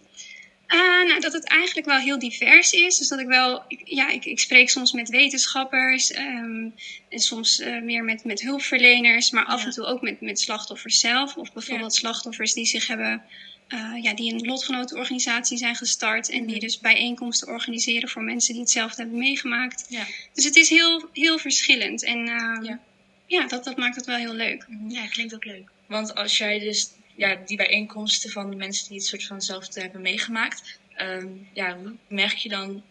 Uh, 0.74 0.80
nou, 1.08 1.20
dat 1.20 1.34
het 1.34 1.44
eigenlijk 1.48 1.88
wel 1.88 1.98
heel 1.98 2.20
divers 2.20 2.72
is. 2.72 2.98
Dus 2.98 3.08
dat 3.08 3.20
ik 3.20 3.28
wel, 3.28 3.64
ik, 3.68 3.82
ja, 3.84 4.10
ik, 4.10 4.26
ik 4.26 4.40
spreek 4.40 4.70
soms 4.70 4.92
met 4.92 5.10
wetenschappers 5.10 6.16
um, 6.18 6.74
en 7.10 7.20
soms 7.20 7.60
uh, 7.60 7.82
meer 7.82 8.04
met, 8.04 8.24
met 8.24 8.42
hulpverleners, 8.42 9.32
maar 9.32 9.46
af 9.46 9.60
Ja. 9.60 9.66
en 9.66 9.72
toe 9.72 9.86
ook 9.86 10.02
met, 10.02 10.22
met 10.22 10.40
slachtoffers 10.40 11.00
zelf. 11.00 11.36
Of 11.36 11.54
bijvoorbeeld 11.54 11.96
slachtoffers 11.96 12.54
die 12.54 12.66
zich 12.66 12.88
hebben, 12.88 13.24
uh, 13.70 14.04
ja, 14.04 14.14
die 14.14 14.34
een 14.34 14.46
lotgenotenorganisatie 14.46 15.58
zijn 15.58 15.76
gestart 15.76 16.30
en 16.30 16.46
die 16.46 16.56
Mhm. 16.56 16.66
dus 16.66 16.80
bijeenkomsten 16.80 17.48
organiseren 17.48 18.10
voor 18.10 18.24
mensen 18.24 18.52
die 18.54 18.62
hetzelfde 18.62 19.02
hebben 19.02 19.20
meegemaakt. 19.20 19.86
Ja. 19.90 20.06
Dus 20.34 20.44
het 20.46 20.56
is 20.56 20.70
heel, 20.70 21.10
heel 21.14 21.38
verschillend 21.38 22.04
en 22.04 22.18
uh, 22.20 22.58
Ja. 22.62 22.80
ja, 23.28 23.48
dat, 23.48 23.64
dat 23.64 23.78
maakt 23.78 23.96
het 23.96 24.06
wel 24.06 24.18
heel 24.18 24.34
leuk. 24.34 24.66
Ja, 24.88 25.08
klinkt 25.08 25.34
ook 25.36 25.46
leuk. 25.46 25.70
Want 25.88 26.16
als 26.16 26.38
jij 26.38 26.60
dus 26.60 26.90
ja, 27.22 27.36
die 27.46 27.58
bijeenkomsten 27.58 28.30
van 28.30 28.50
de 28.50 28.56
mensen 28.56 28.88
die 28.88 28.98
het 28.98 29.08
soort 29.08 29.26
van 29.26 29.36
hetzelfde 29.36 29.82
hebben 29.82 30.02
meegemaakt, 30.02 30.80
um, 30.98 31.48
ja, 31.54 31.78
hoe 31.78 31.94
merk 32.08 32.36
je 32.36 32.50
dan 32.50 32.84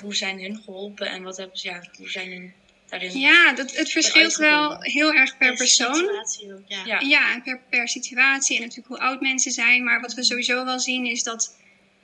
hoe 0.00 0.14
zijn 0.14 0.40
hun 0.40 0.60
geholpen 0.64 1.10
en 1.10 1.22
wat 1.22 1.36
hebben 1.36 1.58
ze, 1.58 1.68
ja, 1.68 1.82
hoe 1.96 2.10
zijn 2.10 2.30
hun 2.30 2.52
daarin? 2.88 3.18
Ja, 3.18 3.52
dat, 3.52 3.76
het 3.76 3.90
verschilt 3.90 4.36
wel 4.36 4.76
heel 4.82 5.12
erg 5.12 5.38
per 5.38 5.54
persoon. 5.56 5.94
situatie 5.94 6.54
ook, 6.54 6.62
ja. 6.66 7.00
Ja. 7.00 7.40
Per, 7.44 7.60
per 7.70 7.88
situatie 7.88 8.56
en 8.56 8.62
natuurlijk 8.62 8.88
hoe 8.88 8.98
oud 8.98 9.20
mensen 9.20 9.52
zijn. 9.52 9.84
Maar 9.84 10.00
wat 10.00 10.14
we 10.14 10.24
sowieso 10.24 10.64
wel 10.64 10.80
zien 10.80 11.06
is 11.06 11.22
dat 11.22 11.56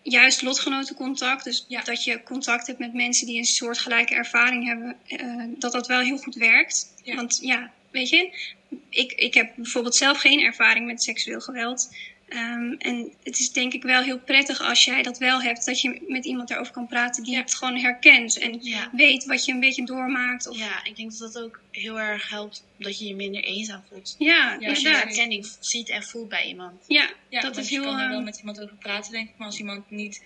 juist 0.03 0.43
lotgenotencontact, 0.43 1.45
dus 1.45 1.65
Ja. 1.69 1.83
dat 1.83 2.05
je 2.05 2.23
contact 2.23 2.67
hebt 2.67 2.79
met 2.79 2.95
mensen 2.95 3.27
die 3.27 3.39
een 3.39 3.45
soortgelijke 3.45 4.15
ervaring 4.15 4.67
hebben, 4.67 4.97
eh, 5.07 5.45
dat 5.59 5.73
dat 5.73 5.87
wel 5.87 6.01
heel 6.01 6.19
goed 6.19 6.35
werkt. 6.35 6.95
Ja. 7.03 7.15
Want 7.15 7.39
ja, 7.43 7.73
weet 7.91 8.09
je, 8.09 8.53
ik, 8.95 9.13
ik 9.13 9.35
heb 9.35 9.53
bijvoorbeeld 9.57 9.95
zelf 9.97 10.19
geen 10.21 10.41
ervaring 10.41 10.87
met 10.87 11.03
seksueel 11.03 11.41
geweld. 11.41 11.95
Um, 12.29 12.75
en 12.79 13.13
het 13.23 13.39
is 13.39 13.53
denk 13.53 13.73
ik 13.73 13.83
wel 13.83 14.03
heel 14.03 14.19
prettig 14.19 14.61
als 14.61 14.85
jij 14.85 15.03
dat 15.03 15.19
wel 15.19 15.43
hebt, 15.43 15.65
dat 15.67 15.81
je 15.81 16.05
met 16.09 16.25
iemand 16.25 16.49
daarover 16.49 16.73
kan 16.73 16.87
praten 16.87 17.23
die 17.23 17.33
Ja. 17.35 17.41
het 17.41 17.55
gewoon 17.55 17.77
herkent 17.79 18.39
en 18.39 18.59
Ja. 18.63 18.91
weet 18.93 19.25
wat 19.25 19.45
je 19.45 19.53
een 19.53 19.61
beetje 19.61 19.85
doormaakt. 19.85 20.47
Of, 20.49 20.57
Ja, 20.59 20.85
ik 20.85 20.97
denk 20.97 21.19
dat 21.19 21.33
dat 21.33 21.43
ook 21.43 21.61
heel 21.71 22.01
erg 22.01 22.29
helpt 22.29 22.65
dat 22.79 22.99
je 22.99 23.05
je 23.07 23.15
minder 23.15 23.43
eenzaam 23.45 23.83
voelt. 23.89 24.15
ja, 24.19 24.57
Ja, 24.61 24.69
Als 24.69 24.81
je 24.81 24.89
herkenning 24.89 25.47
ziet 25.61 25.89
en 25.89 26.03
voelt 26.03 26.29
bij 26.29 26.47
iemand. 26.47 26.85
Ja, 26.87 27.11
Ja, 27.29 27.41
dat 27.41 27.55
want 27.55 27.65
is 27.65 27.69
je 27.73 27.81
heel. 27.81 27.85
kan 27.91 27.99
er 28.01 28.09
wel 28.09 28.19
eh, 28.19 28.25
met 28.25 28.39
iemand 28.39 28.61
over 28.63 28.77
praten, 28.77 29.13
denk 29.13 29.29
ik. 29.29 29.35
Maar 29.37 29.47
als 29.47 29.59
iemand 29.59 29.91
niet... 29.91 30.23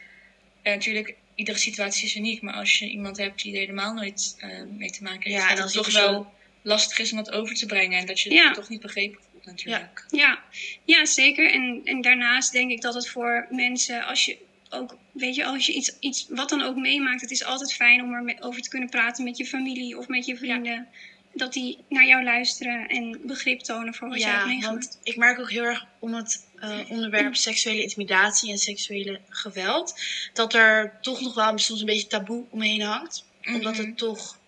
Ja, 0.62 0.70
natuurlijk, 0.74 1.14
iedere 1.34 1.58
situatie 1.58 2.04
is 2.04 2.16
uniek. 2.16 2.42
Maar 2.42 2.54
als 2.54 2.78
je 2.78 2.88
iemand 2.88 3.16
hebt 3.16 3.42
die 3.42 3.52
er 3.52 3.58
helemaal 3.58 3.92
nooit 3.94 4.36
uh, 4.44 4.62
mee 4.76 4.90
te 4.90 5.02
maken 5.02 5.30
heeft... 5.30 5.42
Ja, 5.42 5.50
en 5.50 5.62
als 5.62 5.74
het 5.74 5.82
toch 5.84 5.92
persoon- 5.92 6.12
wel 6.12 6.32
lastig 6.62 6.98
is 6.98 7.10
om 7.10 7.16
dat 7.16 7.30
over 7.32 7.54
te 7.54 7.66
brengen. 7.66 7.98
En 7.98 8.06
dat 8.06 8.20
je 8.20 8.30
Ja. 8.32 8.44
het 8.46 8.54
toch 8.54 8.68
niet 8.68 8.80
begrepen 8.80 9.20
voelt, 9.30 9.44
natuurlijk. 9.44 10.04
Ja, 10.10 10.42
ja 10.84 11.06
zeker. 11.06 11.50
En, 11.52 11.80
en 11.84 12.00
daarnaast 12.00 12.52
denk 12.52 12.70
ik 12.70 12.80
dat 12.80 12.94
het 12.94 13.08
voor 13.08 13.46
mensen, 13.50 14.04
als 14.04 14.24
je 14.24 14.36
ook, 14.70 14.96
weet 15.12 15.34
je, 15.34 15.44
als 15.44 15.66
je 15.66 15.72
iets, 15.72 15.96
iets 16.00 16.26
wat 16.28 16.48
dan 16.48 16.62
ook 16.62 16.76
meemaakt, 16.76 17.20
het 17.20 17.30
is 17.30 17.44
altijd 17.44 17.72
fijn 17.74 18.02
om 18.02 18.12
er 18.14 18.22
met- 18.22 18.42
over 18.42 18.60
te 18.62 18.68
kunnen 18.68 18.88
praten 18.88 19.24
met 19.24 19.36
je 19.36 19.46
familie 19.46 19.98
of 19.98 20.08
met 20.08 20.26
je 20.26 20.36
vrienden. 20.36 20.86
Dat 21.32 21.52
die 21.52 21.78
naar 21.88 22.06
jou 22.06 22.24
luisteren 22.24 22.86
en 22.88 23.20
begrip 23.26 23.60
tonen 23.60 23.94
voor 23.94 24.08
wat 24.08 24.18
jij 24.20 24.28
hebt 24.30 24.42
Ja, 24.42 24.48
meegemaakt. 24.48 24.84
want 24.84 24.98
ik 25.02 25.16
merk 25.16 25.38
ook 25.38 25.50
heel 25.50 25.62
erg 25.64 25.84
om 25.98 26.14
het 26.14 26.46
uh, 26.62 26.78
onderwerp 26.88 27.34
seksuele 27.48 27.82
intimidatie 27.82 28.50
en 28.50 28.58
seksuele 28.58 29.20
geweld, 29.28 29.94
dat 30.32 30.54
er 30.54 30.98
toch 31.00 31.20
nog 31.20 31.34
wel 31.34 31.58
soms 31.58 31.80
een 31.80 31.86
beetje 31.86 32.06
taboe 32.06 32.44
omheen 32.50 32.80
hangt. 32.82 33.24
Omdat 33.46 33.76
Mhm. 33.76 33.86
het 33.86 33.96
toch, 33.98 34.38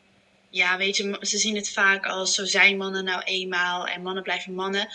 ja, 0.51 0.77
weet 0.77 0.97
je, 0.97 1.17
ze 1.21 1.39
zien 1.39 1.57
het 1.57 1.71
vaak 1.71 2.07
als 2.07 2.35
zo 2.35 2.45
zijn 2.45 2.77
mannen 2.77 3.05
nou 3.05 3.23
eenmaal 3.23 3.87
en 3.87 4.03
mannen 4.03 4.23
blijven 4.23 4.55
mannen. 4.55 4.89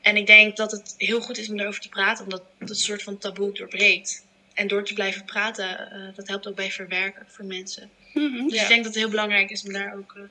En 0.00 0.16
ik 0.16 0.26
denk 0.26 0.56
dat 0.56 0.70
het 0.70 0.94
heel 0.96 1.20
goed 1.20 1.38
is 1.38 1.48
om 1.48 1.56
daarover 1.56 1.80
te 1.80 1.88
praten, 1.88 2.24
omdat 2.24 2.42
het 2.58 2.78
soort 2.78 3.02
van 3.02 3.18
taboe 3.18 3.52
doorbreekt. 3.52 4.24
En 4.54 4.66
door 4.68 4.84
te 4.84 4.94
blijven 4.94 5.24
praten, 5.24 5.88
uh, 5.92 6.16
dat 6.16 6.28
helpt 6.28 6.46
ook 6.46 6.54
bij 6.56 6.70
verwerken 6.70 7.26
voor 7.28 7.44
mensen. 7.44 7.90
Mhm. 8.14 8.42
Dus 8.46 8.54
Ja. 8.54 8.62
ik 8.62 8.68
denk 8.68 8.84
dat 8.84 8.92
het 8.92 9.02
heel 9.02 9.10
belangrijk 9.10 9.50
is 9.50 9.62
om 9.62 9.72
daar 9.72 9.96
ook 9.96 10.14
uh, 10.16 10.22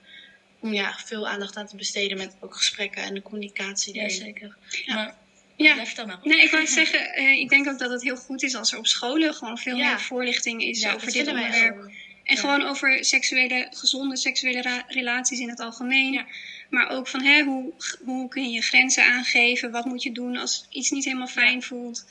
om, 0.59 0.73
ja, 0.73 0.99
veel 1.05 1.27
aandacht 1.27 1.55
aan 1.57 1.67
te 1.67 1.75
besteden 1.75 2.17
met 2.17 2.35
ook 2.39 2.55
gesprekken 2.55 3.03
en 3.03 3.13
de 3.13 3.21
communicatie. 3.21 3.95
Ja, 3.95 4.09
zeker. 4.09 4.55
Ja. 4.85 4.93
Maar 4.95 5.15
Ja. 5.55 5.73
blijf 5.73 5.93
dan 5.93 6.07
maar. 6.07 6.19
Nee, 6.23 6.41
ik 6.41 6.51
wou 6.51 6.67
zeggen, 6.81 7.19
uh, 7.21 7.31
ik 7.39 7.49
denk 7.49 7.67
ook 7.67 7.79
dat 7.79 7.89
het 7.91 8.03
heel 8.03 8.15
goed 8.17 8.43
is 8.43 8.55
als 8.55 8.71
er 8.71 8.77
op 8.77 8.87
scholen 8.87 9.33
gewoon 9.33 9.57
veel 9.57 9.75
Ja. 9.77 9.89
meer 9.89 9.99
voorlichting 10.01 10.63
is 10.63 10.81
Ja, 10.81 10.93
over 10.93 11.11
dit 11.11 11.27
onderwerp. 11.27 11.91
En 12.29 12.35
Ja. 12.35 12.41
gewoon 12.41 12.63
over 12.63 13.05
seksuele, 13.05 13.67
gezonde 13.71 14.17
seksuele 14.17 14.83
relaties 14.87 15.39
in 15.39 15.49
het 15.49 15.59
algemeen. 15.59 16.13
Ja. 16.13 16.25
Maar 16.69 16.89
ook 16.89 17.07
van 17.07 17.21
hè, 17.23 17.43
hoe, 17.43 17.73
hoe 18.03 18.27
kun 18.29 18.43
je 18.43 18.49
je 18.49 18.61
grenzen 18.61 19.05
aangeven? 19.05 19.71
Wat 19.71 19.85
moet 19.85 20.03
je 20.03 20.11
doen 20.11 20.37
als 20.37 20.67
iets 20.69 20.89
niet 20.89 21.05
helemaal 21.05 21.27
fijn 21.27 21.63
voelt? 21.63 22.05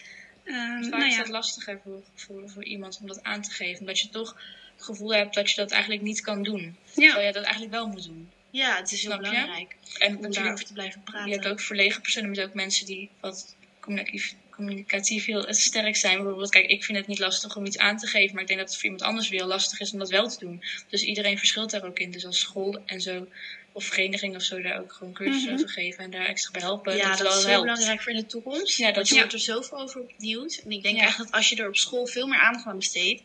Um, 0.45 0.83
Vaak 0.83 0.91
nou 0.91 1.07
is 1.07 1.13
ja. 1.15 1.19
dat 1.23 1.29
lastiger 1.29 1.81
voor, 1.85 2.03
voor, 2.15 2.51
voor 2.51 2.65
iemand 2.65 2.99
om 3.01 3.07
dat 3.07 3.23
aan 3.23 3.43
te 3.43 3.51
geven. 3.51 3.81
Omdat 3.81 4.01
je 4.01 4.09
toch 4.09 4.37
het 4.75 4.85
gevoel 4.85 5.15
hebt 5.15 5.35
dat 5.35 5.51
je 5.51 5.57
dat 5.57 5.71
eigenlijk 5.71 6.03
niet 6.03 6.21
kan 6.21 6.43
doen. 6.43 6.77
Terwijl 6.93 7.21
ja, 7.21 7.27
je 7.27 7.33
dat 7.33 7.43
eigenlijk 7.43 7.73
wel 7.73 7.87
moet 7.89 8.05
doen. 8.05 8.31
Ja, 8.51 8.77
het 8.77 8.93
is 8.93 9.03
heel 9.03 9.11
Snap 9.11 9.25
je? 9.25 9.31
belangrijk 9.31 9.77
En 9.99 10.17
om 10.17 10.33
daarover 10.33 10.65
te 10.65 10.73
blijven 10.73 11.01
je 11.05 11.11
praten. 11.11 11.31
hebt 11.31 11.47
ook 11.47 11.61
verlegen 11.61 12.01
personen, 12.03 12.31
maar 12.31 12.45
ook 12.45 12.55
mensen 12.55 12.87
die 12.87 13.11
wat 13.21 13.55
communicatief, 13.81 14.35
communicatief 14.59 15.25
heel 15.25 15.45
sterk 15.49 15.97
zijn. 15.97 16.17
Bijvoorbeeld, 16.17 16.51
kijk, 16.51 16.67
ik 16.67 16.85
vind 16.85 16.99
het 16.99 17.07
niet 17.07 17.19
lastig 17.19 17.57
om 17.57 17.67
iets 17.67 17.79
aan 17.79 17.97
te 17.97 18.07
geven, 18.07 18.33
maar 18.33 18.43
ik 18.43 18.49
denk 18.49 18.59
dat 18.61 18.69
het 18.69 18.77
voor 18.79 18.85
iemand 18.91 19.03
anders 19.03 19.29
weer 19.29 19.45
lastig 19.45 19.81
is 19.81 19.93
om 19.93 19.99
dat 19.99 20.11
wel 20.11 20.29
te 20.29 20.39
doen. 20.39 20.63
Dus 20.89 21.03
iedereen 21.03 21.39
verschilt 21.39 21.71
daar 21.71 21.85
ook 21.85 21.99
in. 21.99 22.11
Dus 22.11 22.27
als 22.27 22.39
school 22.39 22.83
en 22.87 23.01
zo, 23.01 23.27
of 23.73 23.85
vereniging 23.85 24.37
of 24.37 24.43
zo, 24.43 24.61
daar 24.61 24.81
ook 24.81 24.93
gewoon 24.93 25.13
cursussen 25.13 25.53
over 25.53 25.69
geven 25.69 26.05
en 26.05 26.11
daar 26.11 26.27
extra 26.27 26.51
bij 26.53 26.63
helpen. 26.63 26.97
Ja, 26.97 27.09
dat, 27.09 27.19
dat, 27.19 27.27
wel 27.27 27.39
is 27.39 27.45
helpt. 27.45 27.67
belangrijk 27.67 28.03
voor 28.03 28.13
in 28.13 28.19
de 28.19 28.27
toekomst. 28.27 28.77
Ja, 28.77 28.93
dat 28.93 29.09
je 29.09 29.15
ja. 29.15 29.21
wordt 29.21 29.35
er 29.35 29.41
zoveel 29.41 29.79
over 29.79 30.01
opnieuwd. 30.01 30.61
En 30.65 30.71
ik 30.71 30.83
denk 30.83 30.97
Ja. 30.97 31.07
echt 31.07 31.19
dat 31.19 31.33
als 31.33 31.49
je 31.49 31.57
er 31.57 31.69
op 31.69 31.77
school 31.77 32.07
veel 32.07 32.27
meer 32.27 32.39
aandacht 32.41 32.67
aan 32.67 32.79
besteedt, 32.79 33.23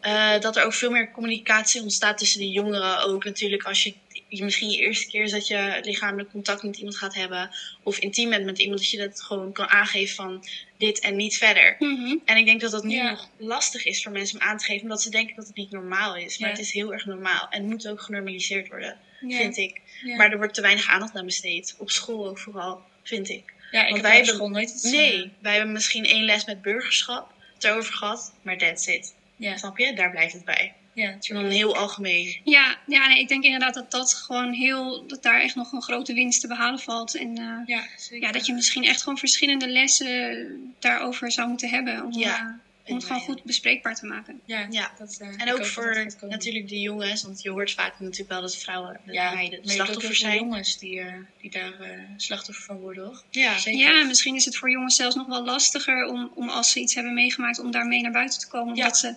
eh, 0.00 0.40
dat 0.40 0.56
er 0.56 0.64
ook 0.64 0.72
veel 0.74 0.90
meer 0.90 1.10
communicatie 1.10 1.82
ontstaat 1.82 2.18
tussen 2.18 2.40
de 2.40 2.50
jongeren. 2.50 2.98
Ook 3.02 3.24
natuurlijk 3.24 3.62
als 3.62 3.82
je, 3.82 3.94
je 4.28 4.44
misschien 4.44 4.70
je 4.70 4.78
eerste 4.78 5.06
keer 5.06 5.22
is 5.22 5.30
dat 5.30 5.46
je 5.46 5.78
lichamelijk 5.82 6.30
contact 6.30 6.62
met 6.62 6.76
iemand 6.76 6.96
gaat 6.96 7.14
hebben, 7.14 7.50
of 7.82 7.98
intiem 7.98 8.30
bent 8.30 8.44
met 8.44 8.58
iemand, 8.58 8.78
dat 8.80 8.90
je 8.90 8.96
dat 8.98 9.22
gewoon 9.22 9.52
kan 9.52 9.68
aangeven 9.68 10.14
van 10.14 10.44
dit 10.78 10.98
en 11.00 11.16
niet 11.16 11.36
verder. 11.36 11.76
Mhm. 11.78 12.16
En 12.24 12.36
ik 12.36 12.44
denk 12.46 12.60
dat 12.60 12.70
dat 12.70 12.84
nu 12.84 12.94
Ja. 12.94 13.10
nog 13.10 13.28
lastig 13.36 13.84
is 13.84 14.02
voor 14.02 14.12
mensen 14.12 14.40
om 14.40 14.46
aan 14.46 14.56
te 14.58 14.64
geven, 14.64 14.82
omdat 14.82 15.02
ze 15.02 15.10
denken 15.10 15.36
dat 15.36 15.46
het 15.46 15.56
niet 15.56 15.70
normaal 15.70 16.16
is. 16.16 16.38
Maar 16.38 16.48
Ja. 16.48 16.54
het 16.56 16.64
is 16.64 16.72
heel 16.72 16.92
erg 16.92 17.04
normaal 17.06 17.46
en 17.50 17.64
moet 17.64 17.88
ook 17.88 18.00
genormaliseerd 18.02 18.68
worden, 18.68 18.96
Ja. 19.20 19.36
vind 19.36 19.56
ik. 19.56 19.80
Maar 20.16 20.30
er 20.30 20.36
wordt 20.36 20.54
te 20.54 20.60
weinig 20.60 20.88
aandacht 20.88 21.14
aan 21.16 21.24
besteed. 21.24 21.74
Op 21.78 21.90
school 21.90 22.28
ook 22.28 22.38
vooral, 22.38 22.82
vind 23.02 23.28
ik. 23.28 23.52
ja, 23.70 23.78
ik 23.80 23.84
want 23.84 23.94
heb 23.94 24.02
wij 24.04 24.16
hebben- 24.16 24.34
school 24.34 24.48
nooit 24.48 24.70
iets... 24.70 24.82
Nee, 24.82 25.32
wij 25.38 25.54
hebben 25.54 25.72
misschien 25.72 26.04
één 26.04 26.24
les 26.24 26.44
met 26.44 26.62
burgerschap 26.62 27.32
het 27.54 27.64
erover 27.64 27.94
gehad, 27.94 28.32
maar 28.42 28.58
that's 28.58 28.86
it. 28.86 29.14
Ja, 29.38 29.56
Snap 29.56 29.78
je? 29.78 29.94
Daar 29.94 30.10
blijft 30.10 30.32
het 30.32 30.44
bij. 30.44 30.74
ja, 30.92 31.10
natuurlijk. 31.10 31.48
dan 31.48 31.56
heel 31.56 31.76
algemeen. 31.76 32.40
Ja, 32.44 32.76
ja 32.86 33.08
nee, 33.08 33.18
ik 33.18 33.28
denk 33.28 33.44
inderdaad 33.44 33.74
dat 33.74 33.90
dat 33.90 34.14
gewoon 34.14 34.52
heel, 34.52 35.06
dat 35.06 35.22
daar 35.22 35.40
echt 35.40 35.54
nog 35.54 35.72
een 35.72 35.82
grote 35.82 36.12
winst 36.12 36.40
te 36.40 36.46
behalen 36.46 36.78
valt. 36.78 37.14
En 37.16 37.28
eh, 37.38 37.60
Ja, 37.66 37.82
ja, 38.20 38.32
dat 38.32 38.46
je 38.46 38.52
misschien 38.52 38.84
echt 38.84 39.02
gewoon 39.02 39.18
verschillende 39.18 39.68
lessen 39.68 40.74
daarover 40.78 41.32
zou 41.32 41.48
moeten 41.48 41.68
hebben. 41.68 42.04
Om, 42.04 42.12
Ja, 42.12 42.38
eh, 42.38 42.67
om 42.88 42.96
het 42.96 43.04
gewoon 43.04 43.20
goed 43.22 43.42
bespreekbaar 43.44 43.94
te 43.94 44.06
maken. 44.06 44.40
Ja, 44.44 44.66
Ja. 44.70 44.90
dat, 44.98 45.16
eh, 45.20 45.28
En 45.36 45.52
ook 45.52 45.66
voor 45.66 45.94
dat 46.20 46.30
natuurlijk 46.30 46.68
de 46.68 46.80
jongens, 46.80 47.22
want 47.22 47.42
je 47.42 47.50
hoort 47.50 47.70
vaak 47.72 48.00
natuurlijk 48.00 48.28
wel 48.30 48.40
dat 48.40 48.56
vrouwen, 48.56 49.00
de 49.04 49.12
ja, 49.12 49.34
meiden, 49.34 49.60
slachtoffers 49.68 50.18
zijn. 50.18 50.36
jongens 50.38 50.78
die, 50.78 51.00
eh, 51.00 51.12
die 51.40 51.50
daar 51.50 51.80
eh, 51.80 51.90
slachtoffer 52.16 52.64
van 52.64 52.76
worden, 52.76 53.04
toch? 53.04 53.24
Ja, 53.30 53.58
Zeker. 53.58 53.80
Ja, 53.80 54.04
misschien 54.04 54.34
is 54.34 54.44
het 54.44 54.56
voor 54.56 54.70
jongens 54.70 54.96
zelfs 54.96 55.14
nog 55.14 55.26
wel 55.26 55.44
lastiger 55.44 56.06
om, 56.06 56.30
om 56.34 56.48
als 56.48 56.70
ze 56.72 56.80
iets 56.80 56.94
hebben 56.94 57.14
meegemaakt, 57.14 57.58
om 57.58 57.70
daarmee 57.70 58.00
naar 58.02 58.12
buiten 58.12 58.38
te 58.40 58.48
komen. 58.48 58.74
Ja. 58.74 58.82
Omdat 58.82 58.98
ze, 58.98 59.14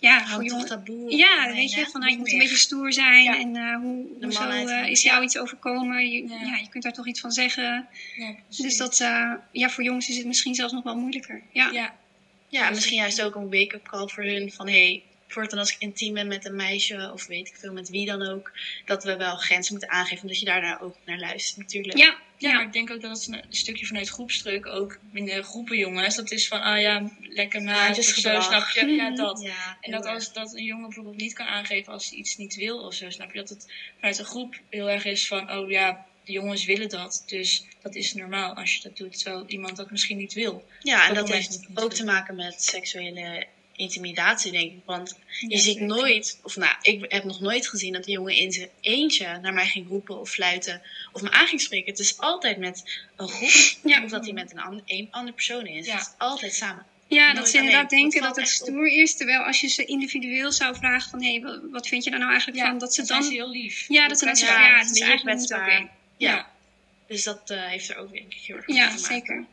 ja, 0.00 0.26
voor 0.26 0.44
jongens. 0.44 0.68
taboe. 0.68 1.16
Ja, 1.16 1.52
weet 1.52 1.72
je, 1.72 1.80
hè? 1.80 1.86
van 1.86 2.00
nou, 2.00 2.12
je 2.12 2.18
moet 2.18 2.32
een 2.32 2.38
beetje 2.38 2.56
stoer 2.56 2.92
zijn 2.92 3.22
Ja. 3.22 3.38
en 3.38 3.56
eh, 3.56 3.76
hoe, 3.76 4.06
hoezo 4.20 4.48
eh, 4.48 4.88
is 4.88 5.02
jou 5.02 5.16
ja. 5.18 5.22
iets 5.24 5.38
overkomen? 5.38 6.10
Je, 6.10 6.28
Ja. 6.28 6.40
ja. 6.40 6.56
je 6.56 6.68
kunt 6.68 6.82
daar 6.82 6.92
toch 6.92 7.06
iets 7.06 7.20
van 7.20 7.32
zeggen. 7.32 7.86
Ja, 8.16 8.34
Dus 8.56 8.76
dat, 8.76 9.00
eh, 9.00 9.32
ja, 9.52 9.70
voor 9.70 9.84
jongens 9.84 10.08
is 10.08 10.16
het 10.16 10.26
misschien 10.26 10.54
zelfs 10.54 10.72
nog 10.72 10.84
wel 10.84 10.96
moeilijker. 10.96 11.42
Ja, 11.52 11.92
Ja, 12.52 12.60
Ja, 12.60 12.66
en 12.66 12.74
misschien 12.74 12.96
juist 12.96 13.22
ook 13.22 13.34
een 13.34 13.50
wake-up 13.50 13.82
call 13.82 14.08
voor 14.08 14.24
hun 14.24 14.52
van 14.52 14.68
hé, 14.68 14.72
hey, 14.72 15.02
voortaan 15.26 15.58
als 15.58 15.70
ik 15.70 15.76
intiem 15.78 16.14
ben 16.14 16.26
met 16.26 16.44
een 16.44 16.56
meisje 16.56 17.10
of 17.12 17.26
weet 17.26 17.48
ik 17.48 17.56
veel 17.56 17.72
met 17.72 17.88
wie 17.88 18.06
dan 18.06 18.22
ook, 18.22 18.52
dat 18.84 19.04
we 19.04 19.16
wel 19.16 19.36
grenzen 19.36 19.72
moeten 19.72 19.90
aangeven, 19.90 20.22
omdat 20.22 20.38
je 20.38 20.44
daarna 20.44 20.80
ook 20.80 20.96
naar 21.04 21.18
luistert 21.18 21.58
natuurlijk. 21.58 21.98
ja, 21.98 22.16
Ja, 22.38 22.48
ja. 22.48 22.54
maar 22.54 22.64
ik 22.64 22.72
denk 22.72 22.90
ook 22.90 23.00
dat 23.00 23.18
het 23.18 23.28
een, 23.28 23.44
stukje 23.48 23.86
vanuit 23.86 24.08
groepsdruk, 24.08 24.66
ook 24.66 24.98
binnen 25.00 25.44
groepen 25.44 25.78
jongens, 25.78 26.16
dat 26.16 26.30
is 26.30 26.48
van, 26.48 26.60
ah 26.60 26.80
ja, 26.80 27.10
lekker 27.20 27.60
of 27.60 27.66
Maatjesgedrag. 27.66 28.44
zo, 28.44 28.50
snap 28.50 28.68
je? 28.68 28.86
Ja, 28.86 29.10
dat. 29.24 29.42
Ja, 29.42 29.76
En 29.80 29.90
dat 29.90 30.06
als 30.06 30.32
dat 30.32 30.54
een 30.54 30.64
jongen 30.64 30.86
bijvoorbeeld 30.86 31.16
niet 31.16 31.32
kan 31.32 31.46
aangeven 31.46 31.92
als 31.92 32.08
hij 32.08 32.18
iets 32.18 32.36
niet 32.36 32.54
wil 32.54 32.78
of 32.78 32.94
zo, 32.94 33.10
snap 33.10 33.32
je? 33.32 33.38
Dat 33.38 33.48
het 33.48 33.72
vanuit 33.96 34.18
een 34.18 34.24
groep 34.24 34.60
heel 34.68 34.90
erg 34.90 35.04
is 35.04 35.26
van, 35.26 35.52
oh 35.52 35.70
ja, 35.70 36.06
de 36.24 36.32
jongens 36.32 36.64
willen 36.64 36.88
dat, 36.88 37.22
dus 37.26 37.64
dat 37.82 37.94
is 37.94 38.14
normaal 38.14 38.54
als 38.54 38.74
je 38.74 38.82
dat 38.82 38.96
doet, 38.96 39.18
terwijl 39.22 39.44
iemand 39.46 39.76
dat 39.76 39.90
misschien 39.90 40.16
niet 40.16 40.32
wil. 40.32 40.64
Ja, 40.80 41.08
en 41.08 41.14
dat 41.14 41.28
heeft 41.32 41.60
ook 41.70 41.78
wil. 41.78 41.88
te 41.88 42.04
maken 42.04 42.34
met 42.36 42.62
seksuele 42.62 43.46
intimidatie, 43.76 44.52
denk 44.52 44.72
ik. 44.72 44.78
Want 44.84 45.16
je 45.40 45.48
Ja, 45.48 45.56
ziet 45.56 45.64
zeker. 45.72 45.86
nooit, 45.86 46.38
of 46.42 46.56
nou, 46.56 46.74
ik 46.82 47.04
heb 47.12 47.24
nog 47.24 47.40
nooit 47.40 47.68
gezien 47.68 47.92
dat 47.92 48.06
een 48.06 48.12
jongen 48.12 48.34
in 48.34 48.52
zijn 48.52 48.68
eentje 48.80 49.38
naar 49.42 49.52
mij 49.52 49.66
ging 49.66 49.88
roepen 49.88 50.20
of 50.20 50.30
fluiten 50.30 50.82
of 51.12 51.22
me 51.22 51.30
aan 51.30 51.46
ging 51.46 51.60
spreken. 51.60 51.90
Het 51.90 51.98
is 52.00 52.18
altijd 52.18 52.56
met 52.58 53.00
een 53.16 53.28
groep, 53.28 53.50
Ja. 53.92 54.04
of 54.04 54.10
dat 54.10 54.24
hij 54.24 54.32
met 54.32 54.50
een, 54.52 54.60
ander, 54.60 54.82
een 54.86 55.08
andere 55.10 55.34
persoon 55.34 55.66
is. 55.66 55.86
Ja. 55.86 55.92
Het 55.92 56.00
is 56.02 56.12
altijd 56.18 56.54
samen. 56.54 56.86
Ja, 57.06 57.24
Nooit 57.24 57.36
dat 57.36 57.48
ze 57.48 57.56
inderdaad 57.56 57.90
Dat 57.90 57.98
denken 57.98 58.20
dat 58.22 58.36
het 58.36 58.44
op. 58.44 58.50
stoer 58.68 58.86
is. 58.88 59.16
Terwijl 59.16 59.40
als 59.42 59.60
je 59.60 59.68
ze 59.68 59.84
individueel 59.84 60.52
zou 60.52 60.76
vragen 60.76 61.10
van... 61.10 61.22
hé, 61.22 61.38
hey, 61.40 61.60
wat 61.70 61.88
vind 61.88 62.04
je 62.04 62.10
daar 62.10 62.18
nou 62.18 62.30
eigenlijk 62.30 62.60
Ja, 62.62 62.68
van? 62.68 62.78
Dat 62.78 62.94
ze 62.94 62.96
dan 63.00 63.06
zijn 63.06 63.20
dan... 63.20 63.28
ze 63.30 63.34
heel 63.36 63.50
lief. 63.50 63.84
Ja, 63.88 64.08
dat 64.08 64.18
ze 64.18 64.24
dan 64.24 64.34
Ja, 64.34 64.40
zeggen, 64.40 64.62
ja, 64.64 64.78
het 64.78 64.90
is 64.90 65.00
eigenlijk 65.00 65.38
niet 65.38 65.52
oké. 65.52 65.88
Ja. 66.22 66.30
Ja. 66.34 66.50
Dus 67.06 67.22
dat 67.24 67.50
eh, 67.50 67.64
heeft 67.66 67.88
er 67.90 67.96
ook 67.96 68.12
denk 68.12 68.32
ik 68.34 68.40
heel 68.40 68.56
erg 68.56 68.66
mee 68.66 68.76
Ja, 68.76 68.86
te 68.86 68.92
maken. 68.92 69.06
zeker. 69.14 69.44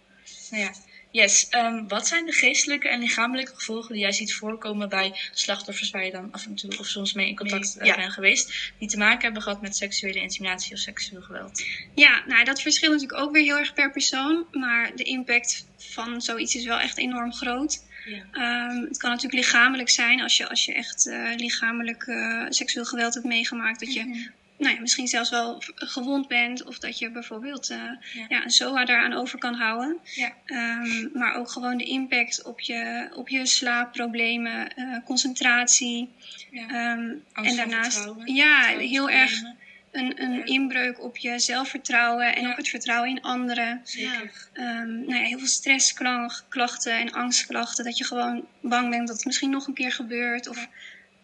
Nou 0.50 0.64
ja. 0.64 0.74
Yes, 1.12 1.50
ehm, 1.50 1.88
wat 1.88 2.08
zijn 2.08 2.26
de 2.26 2.32
geestelijke 2.32 2.90
en 2.90 3.00
lichamelijke 3.00 3.56
gevolgen 3.56 3.94
die 3.94 4.02
jij 4.02 4.12
ziet 4.12 4.34
voorkomen 4.34 4.90
bij 4.90 5.20
slachtoffers 5.34 5.90
waar 5.90 6.06
je 6.06 6.12
dan 6.12 6.32
af 6.32 6.46
en 6.46 6.56
toe 6.56 6.78
of 6.80 6.88
soms 6.88 7.14
mee 7.14 7.28
in 7.28 7.36
contact 7.36 7.76
Nee, 7.76 7.80
eh, 7.84 7.88
ja. 7.88 7.96
bent 8.02 8.14
geweest, 8.14 8.72
die 8.80 8.88
te 8.88 8.98
maken 8.98 9.22
hebben 9.22 9.42
gehad 9.42 9.62
met 9.62 9.76
seksuele 9.76 10.20
intimidatie 10.20 10.74
of 10.74 10.80
seksueel 10.80 11.22
geweld? 11.22 11.64
Ja, 11.96 12.24
nou, 12.28 12.44
dat 12.44 12.62
verschilt 12.62 12.94
natuurlijk 12.94 13.22
ook 13.22 13.32
weer 13.34 13.44
heel 13.44 13.58
erg 13.58 13.74
per 13.74 13.92
persoon. 13.92 14.46
Maar 14.52 14.96
de 14.96 15.04
impact 15.04 15.66
van 15.78 16.22
zoiets 16.22 16.56
is 16.56 16.66
wel 16.66 16.80
echt 16.80 16.98
enorm 16.98 17.34
groot. 17.34 17.84
Ja. 18.06 18.24
Ehm, 18.32 18.82
het 18.82 18.98
kan 18.98 19.10
natuurlijk 19.10 19.44
lichamelijk 19.44 19.90
zijn 19.90 20.22
als 20.22 20.38
je, 20.38 20.50
als 20.50 20.66
je 20.66 20.74
echt 20.74 21.08
eh, 21.08 21.32
lichamelijk 21.36 22.04
seksueel 22.50 22.86
geweld 22.86 23.14
hebt 23.14 23.26
meegemaakt. 23.26 23.80
Dat 23.80 23.94
je 23.94 24.04
Mhm. 24.04 24.18
Nou 24.60 24.74
ja, 24.74 24.82
misschien 24.82 25.08
zelfs 25.08 25.30
wel 25.30 25.64
gewond 25.76 26.28
bent. 26.28 26.64
Of 26.64 26.80
dat 26.80 27.00
je 27.00 27.12
bijvoorbeeld 27.12 27.70
eh, 27.70 27.78
Ja. 27.78 28.26
ja. 28.30 28.44
een 28.44 28.50
SOA 28.50 28.86
daaraan 28.86 29.14
over 29.14 29.40
kan 29.40 29.54
houden. 29.54 29.98
Ja. 30.04 30.34
Ehm, 30.46 31.08
maar 31.14 31.36
ook 31.36 31.50
gewoon 31.50 31.78
de 31.78 31.84
impact 31.84 32.44
op 32.44 32.60
je, 32.60 33.10
op 33.16 33.30
je 33.30 33.46
slaapproblemen, 33.46 34.76
eh, 34.76 34.98
concentratie. 35.06 36.10
Ja. 36.52 36.68
Ehm, 36.68 37.12
en 37.48 37.56
daarnaast 37.56 38.10
ja, 38.26 38.66
heel 38.78 39.10
erg 39.10 39.42
een, 39.92 40.24
een 40.24 40.46
inbreuk 40.46 41.04
op 41.04 41.18
je 41.18 41.40
zelfvertrouwen 41.40 42.36
en 42.36 42.48
ook 42.48 42.58
het 42.58 42.70
vertrouwen 42.70 43.10
in 43.10 43.22
anderen. 43.22 43.82
Zeker. 43.84 44.50
Ehm, 44.54 45.00
nou 45.00 45.16
ja, 45.16 45.22
heel 45.22 45.38
veel 45.38 45.48
stressklachten 45.48 46.94
en 46.94 47.12
angstklachten. 47.12 47.86
Dat 47.86 47.98
je 47.98 48.04
gewoon 48.04 48.46
bang 48.62 48.90
bent 48.90 49.08
dat 49.08 49.16
het 49.16 49.26
misschien 49.26 49.50
nog 49.50 49.68
een 49.68 49.74
keer 49.74 49.92
gebeurt. 49.92 50.48
Of, 50.48 50.68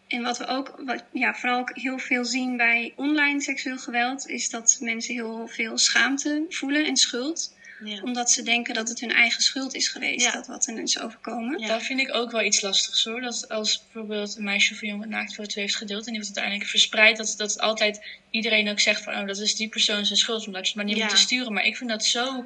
en 0.07 0.21
wat 0.21 0.37
we 0.37 0.47
ook 0.47 0.75
wat, 0.85 1.03
ja, 1.11 1.33
vooral 1.35 1.59
ook 1.59 1.71
heel 1.73 1.97
veel 1.99 2.25
zien 2.25 2.57
bij 2.57 2.93
online 2.95 3.41
seksueel 3.41 3.77
geweld, 3.77 4.27
is 4.27 4.49
dat 4.49 4.77
mensen 4.79 5.13
heel 5.13 5.47
veel 5.47 5.77
schaamte 5.77 6.45
voelen 6.49 6.85
en 6.85 6.97
schuld. 6.97 7.53
Ja. 7.83 8.01
Omdat 8.01 8.31
ze 8.31 8.43
denken 8.43 8.73
dat 8.73 8.89
het 8.89 8.99
hun 8.99 9.11
eigen 9.11 9.41
schuld 9.41 9.75
is 9.75 9.87
geweest, 9.87 10.25
Ja. 10.25 10.31
dat 10.31 10.47
wat 10.47 10.65
hen 10.65 10.77
is 10.77 10.99
overkomen. 10.99 11.59
Ja. 11.59 11.67
Dat 11.67 11.83
vind 11.83 11.99
ik 11.99 12.15
ook 12.15 12.31
wel 12.31 12.41
iets 12.41 12.61
lastigs 12.61 13.03
hoor. 13.03 13.21
Dat 13.21 13.49
als 13.49 13.81
bijvoorbeeld 13.83 14.35
een 14.37 14.43
meisje 14.43 14.73
of 14.73 14.81
een 14.81 14.87
jongen 14.87 15.09
naaktfoto 15.09 15.61
heeft 15.61 15.75
gedeeld 15.75 16.05
en 16.05 16.11
die 16.13 16.21
wordt 16.21 16.27
uiteindelijk 16.37 16.69
verspreid, 16.69 17.17
dat, 17.17 17.33
dat 17.37 17.59
altijd 17.59 18.01
iedereen 18.29 18.69
ook 18.69 18.79
zegt 18.79 19.03
van 19.03 19.13
oh, 19.13 19.27
dat 19.27 19.37
is 19.37 19.55
die 19.55 19.69
persoon 19.69 20.05
zijn 20.05 20.19
schuld, 20.19 20.45
omdat 20.47 20.61
je 20.61 20.67
het 20.67 20.75
maar 20.75 20.85
niet 20.85 20.97
Ja. 20.97 21.03
moet 21.05 21.15
te 21.15 21.21
sturen. 21.21 21.53
Maar 21.53 21.65
ik 21.65 21.77
vind 21.77 21.89
dat 21.89 22.05
zo 22.05 22.45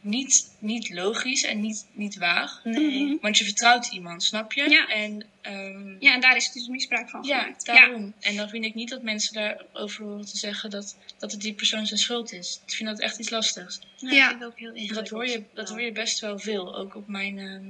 niet, 0.00 0.50
niet 0.58 0.90
logisch 0.90 1.42
en 1.42 1.60
niet, 1.60 1.86
niet 1.92 2.16
waar. 2.16 2.60
Nee. 2.64 3.04
Mhm. 3.04 3.16
Want 3.20 3.38
je 3.38 3.44
vertrouwt 3.44 3.86
iemand, 3.86 4.22
snap 4.22 4.52
je? 4.52 4.70
Ja. 4.70 4.88
En 4.88 5.24
ehm, 5.42 5.96
Ja, 5.98 6.14
en 6.14 6.20
daar 6.20 6.36
is 6.36 6.52
dus 6.52 6.66
misbruik 6.68 7.10
van 7.10 7.22
ja, 7.22 7.40
gemaakt. 7.40 7.66
Ja, 7.66 7.74
daarom. 7.74 8.12
En 8.20 8.36
dan 8.36 8.48
vind 8.48 8.64
ik 8.64 8.74
niet 8.74 8.88
dat 8.88 9.02
mensen 9.02 9.34
daarover 9.34 10.04
horen 10.04 10.26
te 10.26 10.36
zeggen 10.36 10.70
dat, 10.70 10.96
dat 11.18 11.32
het 11.32 11.40
die 11.40 11.52
persoon 11.54 11.86
zijn 11.86 12.00
schuld 12.00 12.32
is. 12.32 12.60
Ik 12.66 12.74
vind 12.74 12.88
dat 12.88 13.00
echt 13.00 13.18
iets 13.18 13.30
lastigs. 13.30 13.80
Ja, 13.96 14.10
Ja. 14.10 14.28
vind 14.28 14.40
ik 14.40 14.46
ook 14.46 14.58
heel 14.58 14.68
Dat 14.68 14.76
ingewikkeld. 14.76 15.08
hoor 15.10 15.26
je, 15.26 15.42
dat 15.54 15.68
hoor 15.68 15.80
je 15.82 15.92
best 15.92 16.20
wel 16.20 16.38
veel, 16.38 16.76
ook 16.76 16.94
op 16.94 17.08
mijn, 17.08 17.38
ehm, 17.38 17.64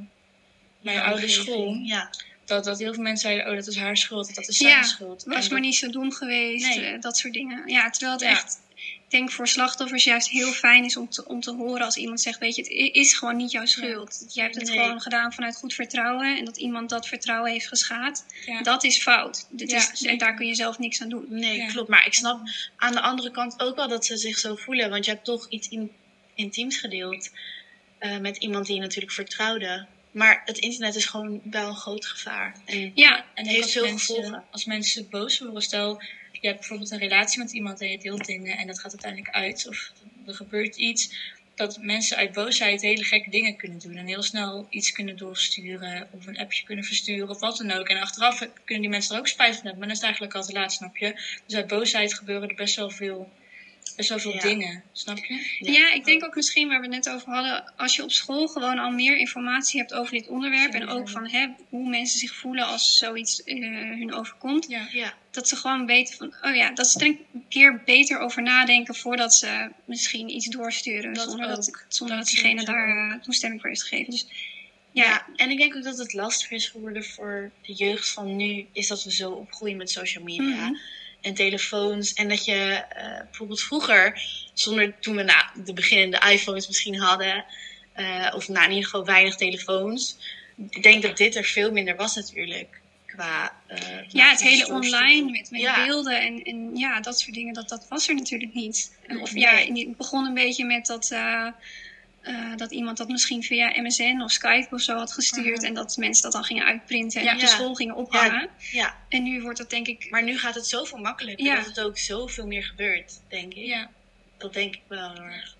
mijn 0.80 0.96
Ja, 0.96 1.04
oude 1.04 1.28
school. 1.28 1.74
Ja. 1.74 2.10
Dat, 2.44 2.64
dat 2.64 2.78
heel 2.78 2.94
veel 2.94 3.02
mensen 3.02 3.28
zeiden, 3.30 3.50
oh 3.52 3.56
dat 3.58 3.66
is 3.66 3.76
haar 3.76 3.96
schuld, 3.96 4.34
dat 4.34 4.48
is 4.48 4.56
zijn 4.56 4.70
Ja, 4.70 4.82
schuld. 4.82 5.08
was 5.14 5.24
En 5.24 5.30
maar 5.40 5.48
dat- 5.48 5.60
niet 5.60 5.76
zo 5.76 5.90
dom 5.90 6.12
geweest, 6.12 6.66
Nee. 6.76 6.84
eh, 6.86 7.00
dat 7.00 7.16
soort 7.18 7.32
dingen. 7.32 7.68
Ja, 7.68 7.90
terwijl 7.90 8.12
het 8.12 8.20
Ja. 8.22 8.30
echt, 8.30 8.60
denk 9.12 9.30
voor 9.30 9.48
slachtoffers 9.48 10.04
juist 10.04 10.28
heel 10.28 10.52
fijn 10.52 10.84
is 10.84 10.96
om 10.96 11.08
te, 11.08 11.24
om 11.26 11.40
te 11.40 11.50
horen 11.54 11.84
als 11.84 11.96
iemand 11.96 12.20
zegt, 12.20 12.38
weet 12.38 12.56
je, 12.56 12.62
het 12.62 12.94
is 12.94 13.12
gewoon 13.12 13.36
niet 13.36 13.50
jouw 13.50 13.66
schuld. 13.66 14.24
Jij 14.32 14.44
hebt 14.44 14.56
het 14.56 14.68
Nee. 14.68 14.78
gewoon 14.78 15.00
gedaan 15.00 15.32
vanuit 15.32 15.56
goed 15.56 15.74
vertrouwen 15.74 16.36
en 16.38 16.44
dat 16.44 16.56
iemand 16.56 16.88
dat 16.90 17.06
vertrouwen 17.08 17.50
heeft 17.52 17.68
geschaad, 17.68 18.24
Ja. 18.46 18.62
dat 18.62 18.84
is 18.84 19.02
fout. 19.02 19.46
Dit 19.50 19.70
Ja, 19.70 19.76
is, 19.92 20.02
en 20.02 20.18
daar 20.18 20.34
kun 20.34 20.46
je 20.46 20.54
zelf 20.54 20.78
niks 20.78 21.00
aan 21.02 21.08
doen. 21.08 21.26
Nee, 21.28 21.56
Ja. 21.56 21.66
klopt. 21.66 21.88
Maar 21.88 22.06
ik 22.06 22.14
snap 22.14 22.40
aan 22.76 22.92
de 22.92 23.00
andere 23.00 23.30
kant 23.30 23.60
ook 23.60 23.76
wel 23.76 23.88
dat 23.88 24.06
ze 24.06 24.16
zich 24.16 24.38
zo 24.38 24.54
voelen. 24.56 24.90
Want 24.90 25.04
je 25.04 25.10
hebt 25.10 25.24
toch 25.24 25.46
iets 25.48 25.68
in, 25.68 25.90
intiems 26.34 26.76
gedeeld 26.76 27.30
eh, 27.98 28.18
met 28.18 28.36
iemand 28.36 28.66
die 28.66 28.74
je 28.74 28.80
natuurlijk 28.80 29.12
vertrouwde. 29.12 29.86
Maar 30.10 30.42
het 30.44 30.58
internet 30.58 30.94
is 30.94 31.06
gewoon 31.06 31.40
wel 31.44 31.68
een 31.68 31.76
groot 31.76 32.06
gevaar. 32.06 32.56
En 32.64 32.92
Ja, 32.94 33.24
En 33.34 33.46
heeft 33.46 33.70
veel 33.70 33.84
mensen, 33.84 34.14
gevolgen. 34.14 34.44
Als 34.50 34.64
mensen 34.64 35.08
boos 35.10 35.38
worden, 35.38 35.62
stel 35.62 36.02
je 36.42 36.48
hebt 36.48 36.58
bijvoorbeeld 36.60 36.90
een 36.90 36.98
relatie 37.08 37.38
met 37.38 37.52
iemand 37.52 37.80
en 37.80 37.90
je 37.90 37.98
deelt 37.98 38.24
dingen 38.24 38.56
en 38.56 38.66
dat 38.66 38.80
gaat 38.80 38.90
uiteindelijk 38.90 39.34
uit 39.34 39.68
of 39.68 39.92
er 40.26 40.34
gebeurt 40.34 40.76
iets, 40.76 41.14
dat 41.54 41.78
mensen 41.80 42.16
uit 42.16 42.32
boosheid 42.32 42.80
hele 42.80 43.04
gekke 43.04 43.30
dingen 43.30 43.56
kunnen 43.56 43.78
doen 43.78 43.96
en 43.96 44.06
heel 44.06 44.22
snel 44.22 44.66
iets 44.70 44.92
kunnen 44.92 45.16
doorsturen 45.16 46.08
of 46.10 46.26
een 46.26 46.38
appje 46.38 46.64
kunnen 46.64 46.84
versturen 46.84 47.28
of 47.28 47.40
wat 47.40 47.56
dan 47.56 47.70
ook. 47.70 47.88
En 47.88 48.00
achteraf 48.00 48.38
kunnen 48.38 48.82
die 48.82 48.88
mensen 48.88 49.14
er 49.14 49.20
ook 49.20 49.28
spijt 49.28 49.54
van 49.54 49.62
hebben, 49.62 49.78
maar 49.78 49.88
dan 49.88 49.96
is 49.96 50.02
eigenlijk 50.02 50.34
al 50.34 50.42
te 50.42 50.52
laat, 50.52 50.72
snap 50.72 50.96
je? 50.96 51.12
Dus 51.46 51.56
uit 51.56 51.66
boosheid 51.66 52.14
gebeuren 52.14 52.48
er 52.48 52.54
best 52.54 52.76
wel 52.76 52.90
veel 52.90 53.30
Er 53.96 54.04
zijn 54.04 54.20
zoveel 54.20 54.40
Ja. 54.40 54.48
dingen, 54.48 54.84
snap 54.92 55.18
je? 55.18 55.56
Ja. 55.58 55.92
ik 55.92 56.04
denk 56.04 56.24
ook 56.24 56.34
misschien 56.34 56.68
waar 56.68 56.80
we 56.80 56.86
het 56.86 57.04
net 57.04 57.14
over 57.14 57.32
hadden, 57.32 57.72
als 57.76 57.96
je 57.96 58.02
op 58.02 58.10
school 58.12 58.46
gewoon 58.46 58.78
al 58.78 58.90
meer 58.90 59.16
informatie 59.16 59.78
hebt 59.80 59.92
over 59.94 60.12
dit 60.12 60.28
onderwerp 60.28 60.72
en 60.72 60.88
ook 60.88 61.08
van 61.08 61.28
hè, 61.30 61.46
hoe 61.68 61.88
mensen 61.88 62.18
zich 62.18 62.34
voelen 62.34 62.66
als 62.66 62.96
zoiets 62.96 63.42
eh, 63.42 63.58
hun 63.98 64.14
overkomt, 64.14 64.66
Ja. 64.68 64.88
Ja, 64.90 65.14
dat 65.32 65.48
ze 65.48 65.56
gewoon 65.56 65.86
weten 65.86 66.16
van, 66.16 66.34
oh 66.42 66.54
ja, 66.56 66.70
dat 66.74 66.86
ze 66.86 66.98
er 66.98 67.06
een 67.06 67.44
keer 67.48 67.82
beter 67.84 68.18
over 68.18 68.42
nadenken 68.42 68.94
voordat 68.94 69.34
ze 69.34 69.70
misschien 69.84 70.28
iets 70.30 70.46
doorsturen, 70.46 71.14
Dat 71.14 71.28
zonder, 71.30 71.48
dat, 71.48 71.84
zonder 71.88 72.16
dat, 72.16 72.24
Dat 72.26 72.34
diegene 72.34 72.64
daar 72.64 73.10
eh, 73.10 73.20
toestemming 73.22 73.60
voor 73.60 73.70
heeft 73.70 73.82
gegeven. 73.82 74.10
Dus 74.10 74.26
ja, 74.92 75.04
Ja, 75.04 75.26
en 75.36 75.50
ik 75.50 75.58
denk 75.58 75.76
ook 75.76 75.82
dat 75.82 75.98
het 75.98 76.12
lastiger 76.12 76.56
is 76.56 76.68
geworden 76.68 77.04
voor 77.04 77.50
de 77.62 77.72
jeugd 77.72 78.08
van 78.10 78.36
nu, 78.36 78.66
is 78.72 78.88
dat 78.88 79.04
we 79.04 79.12
zo 79.12 79.30
opgroeien 79.30 79.76
met 79.76 79.90
social 79.90 80.24
media 80.24 80.66
Mhm. 80.66 80.74
en 81.20 81.34
telefoons. 81.34 82.12
En 82.12 82.28
dat 82.28 82.44
je 82.44 82.84
eh, 82.88 83.20
bijvoorbeeld 83.24 83.62
vroeger, 83.62 84.22
zonder 84.54 84.94
toen 85.00 85.16
we 85.16 85.22
nou, 85.22 85.44
de 85.64 85.72
beginnende 85.72 86.30
iPhones 86.30 86.66
misschien 86.66 86.98
hadden, 87.00 87.44
eh, 87.92 88.32
of 88.34 88.48
nou 88.48 88.64
in 88.64 88.70
ieder 88.70 88.84
geval 88.84 89.04
weinig 89.04 89.36
telefoons. 89.36 90.16
Ik 90.70 90.82
denk 90.82 91.02
dat 91.02 91.16
dit 91.16 91.36
er 91.36 91.44
veel 91.44 91.72
minder 91.72 91.96
was 91.96 92.14
natuurlijk. 92.14 92.80
Qua, 93.12 93.52
eh, 93.66 93.78
ja, 94.08 94.28
het 94.30 94.40
nou, 94.40 94.50
hele 94.50 94.66
doorsturen. 94.66 94.74
online 95.02 95.30
met, 95.30 95.50
met 95.50 95.60
Ja. 95.60 95.84
beelden 95.84 96.20
en, 96.20 96.42
en 96.42 96.76
ja, 96.76 97.00
dat 97.00 97.20
soort 97.20 97.34
dingen, 97.34 97.54
dat, 97.54 97.68
dat 97.68 97.86
was 97.88 98.08
er 98.08 98.14
natuurlijk 98.14 98.54
niet. 98.54 98.98
Of 99.20 99.32
Nee. 99.32 99.42
ja, 99.42 99.50
het 99.86 99.96
begon 99.96 100.24
een 100.26 100.34
beetje 100.34 100.64
met 100.64 100.86
dat, 100.86 101.10
eh, 101.10 101.46
eh, 102.20 102.56
dat 102.56 102.70
iemand 102.72 102.96
dat 102.96 103.08
misschien 103.08 103.42
via 103.42 103.80
MSN 103.82 104.20
of 104.24 104.30
Skype 104.30 104.74
of 104.74 104.80
zo 104.80 104.96
had 104.96 105.12
gestuurd. 105.12 105.56
Mhm. 105.56 105.64
En 105.64 105.74
dat 105.74 105.96
mensen 105.96 106.22
dat 106.22 106.32
dan 106.32 106.44
gingen 106.44 106.64
uitprinten 106.64 107.20
en 107.20 107.26
Ja. 107.26 107.34
op 107.34 107.40
de 107.40 107.46
school 107.46 107.74
gingen 107.74 107.94
ophangen. 107.94 108.48
Ja, 108.70 108.96
En 109.08 109.22
nu 109.22 109.42
wordt 109.42 109.58
dat 109.58 109.70
denk 109.70 109.86
ik... 109.86 110.10
maar 110.10 110.22
nu 110.22 110.38
gaat 110.38 110.54
het 110.54 110.66
zoveel 110.66 110.98
makkelijker 110.98 111.56
dat 111.56 111.66
het 111.66 111.80
ook 111.80 111.98
zoveel 111.98 112.46
meer 112.46 112.64
gebeurt, 112.64 113.20
denk 113.28 113.54
ik. 113.54 113.64
Ja. 113.66 113.90
Dat 114.38 114.52
denk 114.52 114.74
ik 114.74 114.82
wel 114.88 115.12
heel 115.12 115.22
erg. 115.22 115.56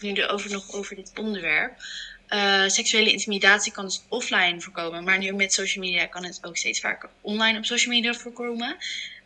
Nu 0.00 0.12
erover 0.12 0.50
nog 0.50 0.72
over 0.72 0.96
dit 0.96 1.12
onderwerp. 1.18 1.82
Eh, 2.30 2.68
seksuele 2.68 3.10
intimidatie 3.10 3.72
kan 3.72 3.84
dus 3.84 4.02
offline 4.08 4.60
voorkomen, 4.60 5.04
maar 5.04 5.18
nu 5.18 5.32
met 5.32 5.52
social 5.52 5.84
media 5.84 6.06
kan 6.06 6.24
het 6.24 6.38
ook 6.42 6.56
steeds 6.56 6.80
vaker 6.80 7.10
online 7.20 7.58
op 7.58 7.64
social 7.64 7.94
media 7.94 8.14
voorkomen. 8.14 8.76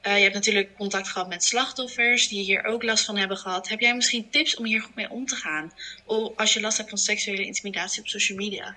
Eh, 0.01 0.17
je 0.17 0.23
hebt 0.23 0.35
natuurlijk 0.35 0.77
contact 0.77 1.09
gehad 1.09 1.29
met 1.29 1.45
slachtoffers 1.45 2.29
die 2.29 2.45
hier 2.45 2.65
ook 2.65 2.83
last 2.83 3.05
van 3.05 3.17
hebben 3.17 3.37
gehad. 3.37 3.69
Heb 3.69 3.81
jij 3.81 3.95
misschien 3.95 4.31
tips 4.31 4.57
om 4.57 4.65
hier 4.65 4.81
goed 4.81 4.95
mee 4.95 5.11
om 5.11 5.27
te 5.27 5.37
gaan? 5.37 5.73
Of 6.05 6.37
als 6.37 6.53
je 6.53 6.61
last 6.61 6.77
hebt 6.77 6.89
van 6.89 6.99
seksuele 6.99 7.45
intimidatie 7.45 8.01
op 8.01 8.09
social 8.09 8.39
media? 8.39 8.77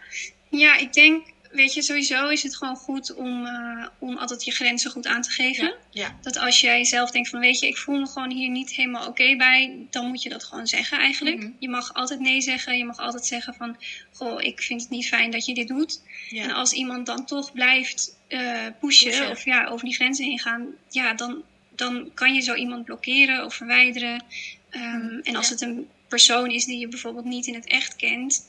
Ja, 0.50 0.78
ik 0.78 0.94
denk, 0.94 1.28
weet 1.52 1.74
je, 1.74 1.82
sowieso 1.82 2.28
is 2.28 2.44
het 2.44 2.56
gewoon 2.56 2.76
goed 2.76 3.14
om, 3.14 3.46
eh, 3.46 3.88
om 4.00 4.18
altijd 4.18 4.44
je 4.44 4.52
grenzen 4.52 4.92
goed 4.92 5.08
aan 5.08 5.22
te 5.22 5.30
geven. 5.30 5.74
Ja. 5.92 6.18
Dat 6.22 6.38
als 6.38 6.62
jij 6.62 6.86
zelf 6.86 7.12
denkt 7.12 7.30
van, 7.30 7.40
weet 7.40 7.60
je, 7.60 7.68
ik 7.68 7.78
voel 7.78 8.00
me 8.00 8.08
gewoon 8.08 8.32
hier 8.32 8.50
niet 8.50 8.72
helemaal 8.74 9.08
oké 9.08 9.36
bij, 9.36 9.76
dan 9.90 10.06
moet 10.06 10.24
je 10.24 10.30
dat 10.30 10.44
gewoon 10.44 10.68
zeggen 10.68 10.98
eigenlijk. 10.98 11.38
Mhm. 11.38 11.52
Je 11.60 11.70
mag 11.70 11.94
altijd 11.94 12.20
nee 12.20 12.42
zeggen. 12.42 12.78
Je 12.78 12.86
mag 12.86 12.98
altijd 12.98 13.26
zeggen 13.26 13.54
van, 13.54 13.78
goh, 14.14 14.42
ik 14.42 14.62
vind 14.62 14.82
het 14.82 14.90
niet 14.90 15.08
fijn 15.08 15.32
dat 15.32 15.46
je 15.46 15.54
dit 15.54 15.68
doet. 15.68 16.02
En 16.30 16.52
als 16.52 16.74
iemand 16.74 17.06
dan 17.06 17.26
toch 17.26 17.54
blijft 17.54 18.18
eh, 18.28 18.66
pushen, 18.80 19.10
Pushen. 19.10 19.30
of 19.30 19.46
ja, 19.46 19.66
over 19.66 19.86
die 19.86 19.96
grenzen 19.96 20.26
heen 20.26 20.40
gaan, 20.40 20.68
ja, 20.90 21.14
dan, 21.14 21.44
dan 21.76 22.12
kan 22.14 22.34
je 22.34 22.42
zo 22.42 22.54
iemand 22.54 22.86
blokkeren 22.86 23.46
of 23.46 23.54
verwijderen. 23.54 24.24
Ehm, 24.70 25.20
en 25.24 25.36
als 25.36 25.50
het 25.50 25.62
een 25.62 25.88
persoon 26.08 26.52
is 26.52 26.66
die 26.66 26.80
je 26.80 26.88
bijvoorbeeld 26.88 27.26
niet 27.26 27.48
in 27.48 27.54
het 27.54 27.68
echt 27.68 27.96
kent, 27.96 28.48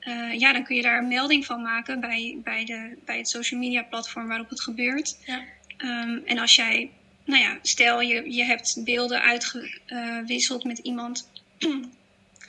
eh, 0.00 0.38
ja, 0.38 0.52
dan 0.52 0.64
kun 0.64 0.76
je 0.76 0.82
daar 0.82 0.98
een 0.98 1.08
melding 1.08 1.46
van 1.46 1.62
maken 1.62 2.00
bij, 2.00 2.38
bij, 2.44 2.64
de, 2.64 2.96
bij 3.04 3.16
het 3.16 3.28
social 3.28 3.60
media 3.60 3.82
platform 3.82 4.28
waarop 4.28 4.50
het 4.50 4.60
gebeurt. 4.60 5.16
Ja. 5.26 5.44
Ehm, 5.76 6.18
en 6.24 6.38
als 6.38 6.54
jij, 6.54 6.90
nou 7.24 7.42
ja, 7.42 7.58
stel 7.62 8.00
je, 8.00 8.32
je 8.32 8.44
hebt 8.44 8.80
beelden 8.84 9.22
uitgewisseld 9.22 10.64
met 10.64 10.78
iemand. 10.78 11.28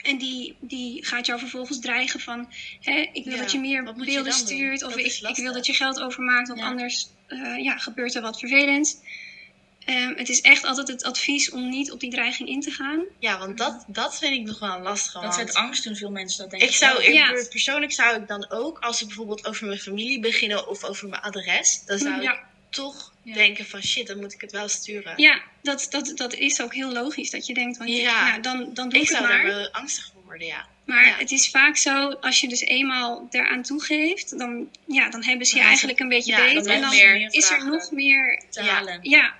En 0.02 0.18
die, 0.18 0.56
die 0.60 1.04
gaat 1.04 1.26
jou 1.26 1.38
vervolgens 1.38 1.80
dreigen 1.80 2.20
van, 2.20 2.48
hè, 2.80 3.08
ik 3.12 3.24
wil 3.24 3.34
Ja, 3.34 3.38
dat 3.40 3.52
je 3.52 3.60
meer 3.60 3.84
je 3.84 4.04
beelden 4.04 4.32
stuurt. 4.32 4.82
Of 4.82 4.96
ik, 4.96 5.18
ik 5.28 5.36
wil 5.36 5.52
dat 5.52 5.66
je 5.66 5.74
geld 5.74 6.00
overmaakt, 6.00 6.48
want 6.48 6.60
Ja. 6.60 6.66
anders 6.66 7.08
eh, 7.26 7.58
ja, 7.58 7.76
gebeurt 7.76 8.14
er 8.14 8.22
wat 8.22 8.38
vervelends. 8.38 8.96
Ehm, 9.84 10.14
het 10.16 10.28
is 10.28 10.40
echt 10.40 10.64
altijd 10.64 10.88
het 10.88 11.04
advies 11.04 11.50
om 11.50 11.68
niet 11.68 11.90
op 11.92 12.00
die 12.00 12.10
dreiging 12.10 12.48
in 12.48 12.60
te 12.60 12.70
gaan. 12.70 13.02
ja 13.18 13.38
want 13.38 13.58
dat, 13.58 13.84
dat 13.86 14.18
vind 14.18 14.34
ik 14.34 14.46
nog 14.46 14.58
wel 14.58 14.74
een 14.76 14.82
lastige. 14.82 15.12
Dat 15.20 15.36
want- 15.36 15.48
zet 15.48 15.54
angst 15.56 15.84
doen 15.84 15.96
veel 15.96 16.10
mensen 16.10 16.38
dat 16.38 16.50
denk 16.50 16.62
Ik 16.62 16.74
zou, 16.76 17.02
ik, 17.02 17.12
Ja. 17.14 17.44
persoonlijk 17.50 17.92
zou 17.92 18.20
ik 18.20 18.28
dan 18.28 18.50
ook, 18.50 18.78
als 18.78 18.98
ze 18.98 19.06
bijvoorbeeld 19.06 19.46
over 19.46 19.66
mijn 19.66 19.78
familie 19.78 20.20
beginnen 20.20 20.68
of 20.68 20.84
over 20.84 21.08
mijn 21.08 21.22
adres, 21.22 21.82
dan 21.86 21.98
zou 21.98 22.22
ik 22.22 22.38
toch 22.70 23.12
Ja. 23.22 23.34
denken 23.34 23.66
van 23.66 23.82
shit, 23.82 24.06
dan 24.06 24.18
moet 24.20 24.32
ik 24.32 24.40
het 24.40 24.52
wel 24.52 24.68
sturen. 24.68 25.12
Ja, 25.16 25.40
dat, 25.62 25.86
dat, 25.90 26.12
dat 26.14 26.34
is 26.34 26.60
ook 26.62 26.74
heel 26.74 26.92
logisch. 26.92 27.30
Dat 27.30 27.46
je 27.46 27.54
denkt, 27.54 27.76
van, 27.76 27.86
Ja. 27.88 28.28
nou, 28.28 28.40
dan, 28.42 28.70
dan 28.74 28.88
doe 28.88 28.98
ik 29.00 29.02
ik 29.02 29.08
het 29.08 29.16
zou 29.18 29.28
daar 29.28 29.42
maar. 29.42 29.46
wel 29.54 29.68
angstig 29.72 30.10
voor 30.12 30.22
worden, 30.24 30.46
ja. 30.46 30.66
Maar 30.84 31.06
Ja. 31.06 31.16
het 31.16 31.30
is 31.30 31.50
vaak 31.50 31.76
zo, 31.76 32.08
als 32.10 32.40
je 32.40 32.48
dus 32.48 32.60
eenmaal 32.60 33.26
daaraan 33.30 33.62
toegeeft, 33.62 34.38
dan, 34.38 34.68
ja, 34.86 35.10
dan 35.10 35.24
hebben 35.24 35.46
ze 35.46 35.56
je 35.56 35.62
eigenlijk 35.62 35.98
een 36.00 36.08
beetje 36.08 36.32
ja, 36.32 36.38
beet. 36.38 36.66
En 36.66 36.80
dan 36.80 36.92
is 37.30 37.50
er 37.50 37.64
nog 37.66 37.90
meer... 37.90 38.42
te 38.50 38.62
Ja. 38.62 38.68
halen. 38.68 38.98
Ja, 39.02 39.34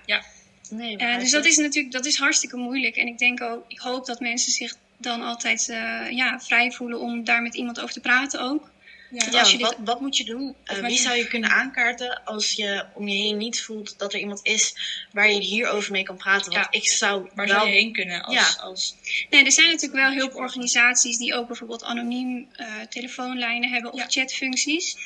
Nee, 0.69 0.97
eh, 0.97 1.19
dus 1.19 1.31
dat 1.31 1.45
is 1.45 1.57
natuurlijk 1.57 1.93
dat 1.93 2.05
is 2.05 2.17
hartstikke 2.17 2.57
moeilijk. 2.57 2.95
En 2.95 3.07
ik 3.07 3.17
denk 3.17 3.41
ook, 3.41 3.65
ik 3.67 3.79
hoop 3.79 4.05
dat 4.05 4.19
mensen 4.19 4.51
zich 4.51 4.75
dan 4.97 5.21
altijd 5.21 5.69
eh, 5.69 6.09
ja, 6.09 6.39
vrij 6.39 6.71
voelen 6.71 6.99
om 6.99 7.23
daar 7.23 7.41
met 7.41 7.55
iemand 7.55 7.79
over 7.79 7.93
te 7.93 7.99
praten 7.99 8.41
ook. 8.41 8.71
Ja. 9.11 9.25
Ja, 9.31 9.39
als 9.39 9.51
je 9.51 9.57
dit- 9.57 9.65
wat, 9.65 9.75
wat 9.83 10.01
moet 10.01 10.17
je 10.17 10.23
doen? 10.23 10.55
Eh, 10.63 10.77
wie 10.77 10.97
zou 10.97 11.17
je 11.17 11.27
kunnen 11.27 11.49
aankaarten 11.49 12.23
als 12.25 12.51
je 12.51 12.85
om 12.93 13.07
je 13.07 13.15
heen 13.15 13.37
niet 13.37 13.61
voelt 13.61 13.99
dat 13.99 14.13
er 14.13 14.19
iemand 14.19 14.39
is 14.43 14.75
waar 15.11 15.31
je 15.31 15.39
hierover 15.39 15.91
mee 15.91 16.03
kan 16.03 16.17
praten? 16.17 16.51
Want 16.51 16.67
Ja. 16.71 16.79
ik 16.79 16.87
zou 16.87 17.29
Waar 17.35 17.47
wel... 17.47 17.55
zou 17.55 17.67
je 17.67 17.73
heen 17.73 17.93
kunnen 17.93 18.23
als... 18.23 18.35
Ja. 18.35 18.61
als 18.61 18.95
Nee, 19.29 19.45
er 19.45 19.51
zijn 19.51 19.67
natuurlijk 19.69 20.01
wel 20.01 20.11
hulporganisaties 20.13 21.17
die 21.17 21.33
ook 21.33 21.47
bijvoorbeeld 21.47 21.83
anoniem 21.83 22.47
eh, 22.51 22.65
telefoonlijnen 22.89 23.69
hebben 23.69 23.93
of 23.93 23.99
Ja. 23.99 24.05
chatfuncties. 24.09 24.97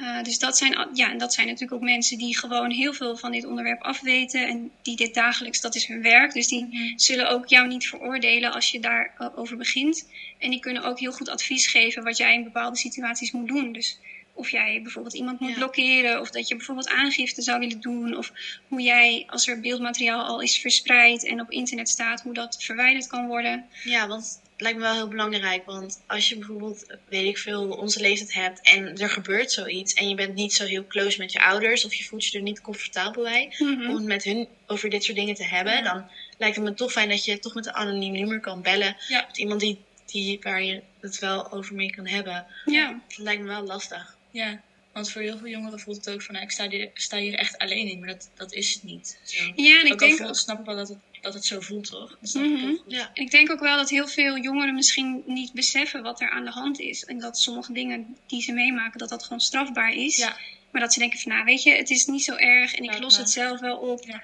Eh, 0.00 0.22
dus 0.22 0.38
dat 0.38 0.56
zijn, 0.56 0.88
ja, 0.94 1.10
en 1.10 1.18
dat 1.18 1.34
zijn 1.34 1.46
natuurlijk 1.46 1.72
ook 1.72 1.88
mensen 1.88 2.18
die 2.18 2.38
gewoon 2.38 2.70
heel 2.70 2.92
veel 2.92 3.16
van 3.16 3.32
dit 3.32 3.44
onderwerp 3.46 3.82
afweten 3.82 4.46
en 4.48 4.70
die 4.82 4.96
dit 4.96 5.14
dagelijks, 5.14 5.60
dat 5.60 5.74
is 5.74 5.86
hun 5.86 6.02
werk. 6.02 6.32
Dus 6.32 6.48
die 6.48 6.92
zullen 6.96 7.30
ook 7.30 7.46
jou 7.46 7.68
niet 7.68 7.86
veroordelen 7.88 8.52
als 8.52 8.70
je 8.70 8.80
daarover 8.80 9.36
over 9.36 9.56
begint. 9.56 10.08
En 10.38 10.50
die 10.50 10.60
kunnen 10.60 10.82
ook 10.82 10.98
heel 10.98 11.12
goed 11.12 11.28
advies 11.28 11.66
geven 11.66 12.04
wat 12.04 12.16
jij 12.16 12.34
in 12.34 12.44
bepaalde 12.44 12.76
situaties 12.76 13.30
moet 13.32 13.48
doen. 13.48 13.72
Dus 13.72 13.98
of 14.34 14.50
jij 14.50 14.80
bijvoorbeeld 14.82 15.14
iemand 15.14 15.40
moet 15.40 15.50
Ja. 15.50 15.56
blokkeren, 15.56 16.20
of 16.20 16.30
dat 16.30 16.48
je 16.48 16.56
bijvoorbeeld 16.56 16.88
aangifte 16.88 17.42
zou 17.42 17.58
willen 17.58 17.80
doen, 17.80 18.16
of 18.16 18.32
hoe 18.68 18.80
jij, 18.80 19.24
als 19.26 19.48
er 19.48 19.60
beeldmateriaal 19.60 20.24
al 20.24 20.40
is 20.40 20.58
verspreid 20.58 21.24
en 21.24 21.40
op 21.40 21.50
internet 21.50 21.88
staat, 21.88 22.20
hoe 22.20 22.34
dat 22.34 22.56
verwijderd 22.62 23.06
kan 23.06 23.26
worden. 23.26 23.64
Ja, 23.84 24.08
want 24.08 24.40
lijkt 24.62 24.78
me 24.78 24.84
wel 24.84 24.94
heel 24.94 25.08
belangrijk. 25.08 25.64
Want 25.64 26.02
als 26.06 26.28
je 26.28 26.36
bijvoorbeeld, 26.36 26.86
weet 27.08 27.26
ik 27.26 27.38
veel, 27.38 27.68
onze 27.70 28.00
leeftijd 28.00 28.32
hebt 28.34 28.60
en 28.60 28.98
er 28.98 29.10
gebeurt 29.10 29.52
zoiets 29.52 29.94
en 29.94 30.08
je 30.08 30.14
bent 30.14 30.34
niet 30.34 30.52
zo 30.52 30.64
heel 30.64 30.86
close 30.86 31.18
met 31.18 31.32
je 31.32 31.40
ouders 31.40 31.84
of 31.84 31.94
je 31.94 32.04
voelt 32.04 32.26
je 32.26 32.36
er 32.38 32.44
niet 32.44 32.60
comfortabel 32.60 33.22
bij 33.22 33.54
Mhm. 33.58 33.88
om 33.90 33.94
het 33.96 34.04
met 34.04 34.24
hun 34.24 34.48
over 34.66 34.90
dit 34.90 35.04
soort 35.04 35.16
dingen 35.16 35.34
te 35.34 35.44
hebben, 35.44 35.72
Ja. 35.72 35.82
dan 35.82 36.04
lijkt 36.38 36.56
het 36.56 36.64
me 36.64 36.74
toch 36.74 36.92
fijn 36.92 37.08
dat 37.08 37.24
je 37.24 37.38
toch 37.38 37.54
met 37.54 37.66
een 37.66 37.72
anoniem 37.72 38.12
nummer 38.12 38.40
kan 38.40 38.62
bellen. 38.62 38.96
Ja. 39.08 39.24
Met 39.26 39.38
iemand 39.38 39.60
die, 39.60 39.78
die, 40.06 40.38
waar 40.42 40.62
je 40.62 40.82
het 41.00 41.18
wel 41.18 41.52
over 41.52 41.74
mee 41.74 41.90
kan 41.90 42.06
hebben. 42.06 42.46
Ja, 42.64 43.00
Dat 43.08 43.18
lijkt 43.18 43.42
me 43.42 43.48
wel 43.48 43.62
lastig. 43.64 44.16
Ja, 44.30 44.60
want 44.92 45.10
voor 45.10 45.22
heel 45.22 45.38
veel 45.38 45.48
jongeren 45.48 45.80
voelt 45.80 45.96
het 46.04 46.14
ook 46.14 46.22
van, 46.22 46.34
nou, 46.34 46.46
ik 46.46 46.52
sta 46.52 46.68
hier, 46.68 46.90
sta 46.94 47.16
hier 47.16 47.34
echt 47.34 47.58
alleen 47.58 47.88
in, 47.88 47.98
maar 47.98 48.08
dat, 48.08 48.30
dat 48.34 48.52
is 48.52 48.74
het 48.74 48.82
niet. 48.82 49.18
Zo. 49.24 49.52
ja 49.56 49.80
en 49.80 49.86
ik 49.86 49.92
ook 49.92 49.98
denk, 49.98 50.18
wel 50.18 50.74
dat 50.76 50.88
het, 50.88 50.98
dat 51.22 51.34
het 51.34 51.44
zo 51.44 51.60
voelt, 51.60 51.86
toch? 51.90 52.16
Dat 52.20 52.28
snap 52.28 52.44
ik 52.44 52.50
Mhm. 52.50 52.58
heel 52.66 52.76
goed. 52.76 52.92
Ja. 52.92 53.10
ik 53.14 53.30
denk 53.30 53.50
ook 53.50 53.60
wel 53.60 53.76
dat 53.76 53.90
heel 53.90 54.08
veel 54.08 54.38
jongeren 54.38 54.74
misschien 54.74 55.22
niet 55.26 55.52
beseffen 55.52 56.02
wat 56.02 56.20
er 56.20 56.30
aan 56.30 56.44
de 56.44 56.50
hand 56.50 56.80
is. 56.80 57.04
En 57.04 57.18
dat 57.18 57.38
sommige 57.38 57.72
dingen 57.72 58.16
die 58.26 58.42
ze 58.42 58.52
meemaken, 58.52 58.98
dat 58.98 59.08
dat 59.08 59.22
gewoon 59.22 59.40
strafbaar 59.40 59.92
is. 59.92 60.16
Ja. 60.16 60.36
Maar 60.70 60.80
dat 60.80 60.92
ze 60.92 60.98
denken 60.98 61.18
van, 61.18 61.32
nou 61.32 61.44
weet 61.44 61.62
je, 61.62 61.72
het 61.72 61.90
is 61.90 62.06
niet 62.06 62.24
zo 62.24 62.34
erg 62.34 62.74
en 62.74 62.84
ik 62.84 62.98
los 62.98 63.16
het 63.16 63.30
zelf 63.30 63.60
wel 63.60 63.76
op. 63.76 64.04
Ja. 64.04 64.22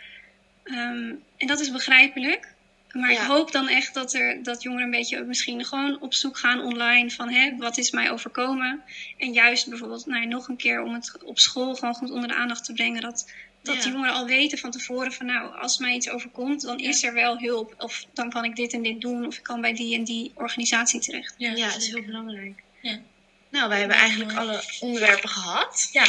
Ehm, 0.65 1.13
en 1.37 1.47
dat 1.47 1.61
is 1.61 1.71
begrijpelijk. 1.71 2.57
Maar 2.93 3.13
Ja. 3.13 3.21
ik 3.21 3.27
hoop 3.27 3.53
dan 3.53 3.69
echt 3.69 3.95
dat, 3.95 4.15
er, 4.15 4.43
dat 4.43 4.63
jongeren 4.63 4.85
een 4.85 4.91
beetje 4.91 5.21
ook 5.21 5.27
misschien 5.27 5.65
gewoon 5.65 6.01
op 6.01 6.15
zoek 6.15 6.39
gaan 6.39 6.61
online 6.61 7.11
van 7.11 7.29
hè, 7.31 7.57
wat 7.57 7.79
is 7.79 7.91
mij 7.91 8.11
overkomen. 8.11 8.83
En 9.19 9.33
juist 9.33 9.69
bijvoorbeeld 9.69 10.07
nou, 10.07 10.27
nog 10.27 10.49
een 10.49 10.57
keer 10.57 10.83
om 10.83 10.95
het 10.95 11.19
op 11.25 11.39
school 11.39 11.75
gewoon 11.75 11.95
goed 11.95 12.11
onder 12.11 12.29
de 12.29 12.35
aandacht 12.35 12.65
te 12.65 12.73
brengen. 12.73 13.03
Dat, 13.03 13.31
dat 13.69 13.77
Ja. 13.77 13.83
die 13.83 13.93
jongeren 13.93 14.15
al 14.15 14.27
weten 14.27 14.59
van 14.59 14.71
tevoren 14.71 15.13
van 15.13 15.27
nou, 15.27 15.57
als 15.59 15.79
mij 15.79 15.95
iets 15.95 16.09
overkomt, 16.11 16.63
dan 16.63 16.79
is 16.79 17.03
er 17.03 17.13
wel 17.15 17.39
hulp. 17.39 17.75
Of 17.79 18.05
dan 18.13 18.31
kan 18.31 18.45
ik 18.45 18.57
dit 18.57 18.73
en 18.73 18.83
dit 18.83 19.01
doen. 19.01 19.27
Of 19.27 19.37
ik 19.37 19.43
kan 19.43 19.61
bij 19.61 19.75
die 19.75 19.95
en 19.95 20.05
die 20.05 20.33
organisatie 20.35 21.01
terecht. 21.01 21.35
Ja, 21.39 21.51
Ja, 21.57 21.69
dat 21.69 21.77
is 21.83 21.87
heel 21.89 22.03
belangrijk. 22.05 22.63
Ja. 22.83 22.99
Nou, 23.51 23.69
wij 23.69 23.79
hebben 23.79 23.97
eigenlijk 23.97 24.39
alle 24.39 24.63
onderwerpen 24.81 25.29
gehad. 25.29 25.89
Ja, 25.93 26.05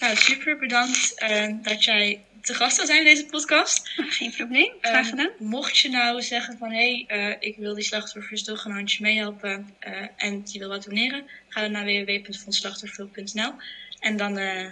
nou 0.00 0.16
super 0.16 0.58
bedankt 0.58 1.14
eh, 1.14 1.54
dat 1.62 1.84
jij 1.84 2.20
te 2.42 2.54
gast 2.54 2.76
wil 2.76 2.86
zijn 2.86 2.98
in 2.98 3.04
deze 3.04 3.24
podcast. 3.26 3.88
Geen 4.18 4.30
probleem, 4.32 4.72
graag 4.80 5.00
Ehm, 5.00 5.08
gedaan. 5.10 5.30
Mocht 5.38 5.78
je 5.78 5.88
nou 5.90 6.22
zeggen 6.22 6.58
van 6.58 6.70
hé, 6.70 7.04
hey, 7.06 7.30
eh, 7.30 7.48
ik 7.48 7.56
wil 7.56 7.74
die 7.74 7.84
slachtoffers 7.84 8.44
toch 8.44 8.64
een 8.64 8.72
handje 8.72 9.02
meehelpen 9.02 9.74
eh, 9.78 9.92
en 10.16 10.42
je 10.44 10.58
wil 10.58 10.68
wat 10.68 10.84
doneren, 10.84 11.24
ga 11.48 11.60
dan 11.60 11.70
naar 11.72 11.84
www.fondslachtofferhulp.nl 11.84 13.52
en 14.00 14.16
dan, 14.16 14.38
eh, 14.38 14.66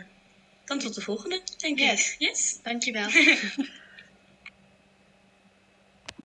dan 0.66 0.78
tot 0.78 0.94
de 0.94 1.00
volgende, 1.00 1.40
denk 1.56 1.78
Yes. 1.78 2.12
ik. 2.12 2.14
Yes? 2.18 2.58
Dankjewel. 2.62 3.08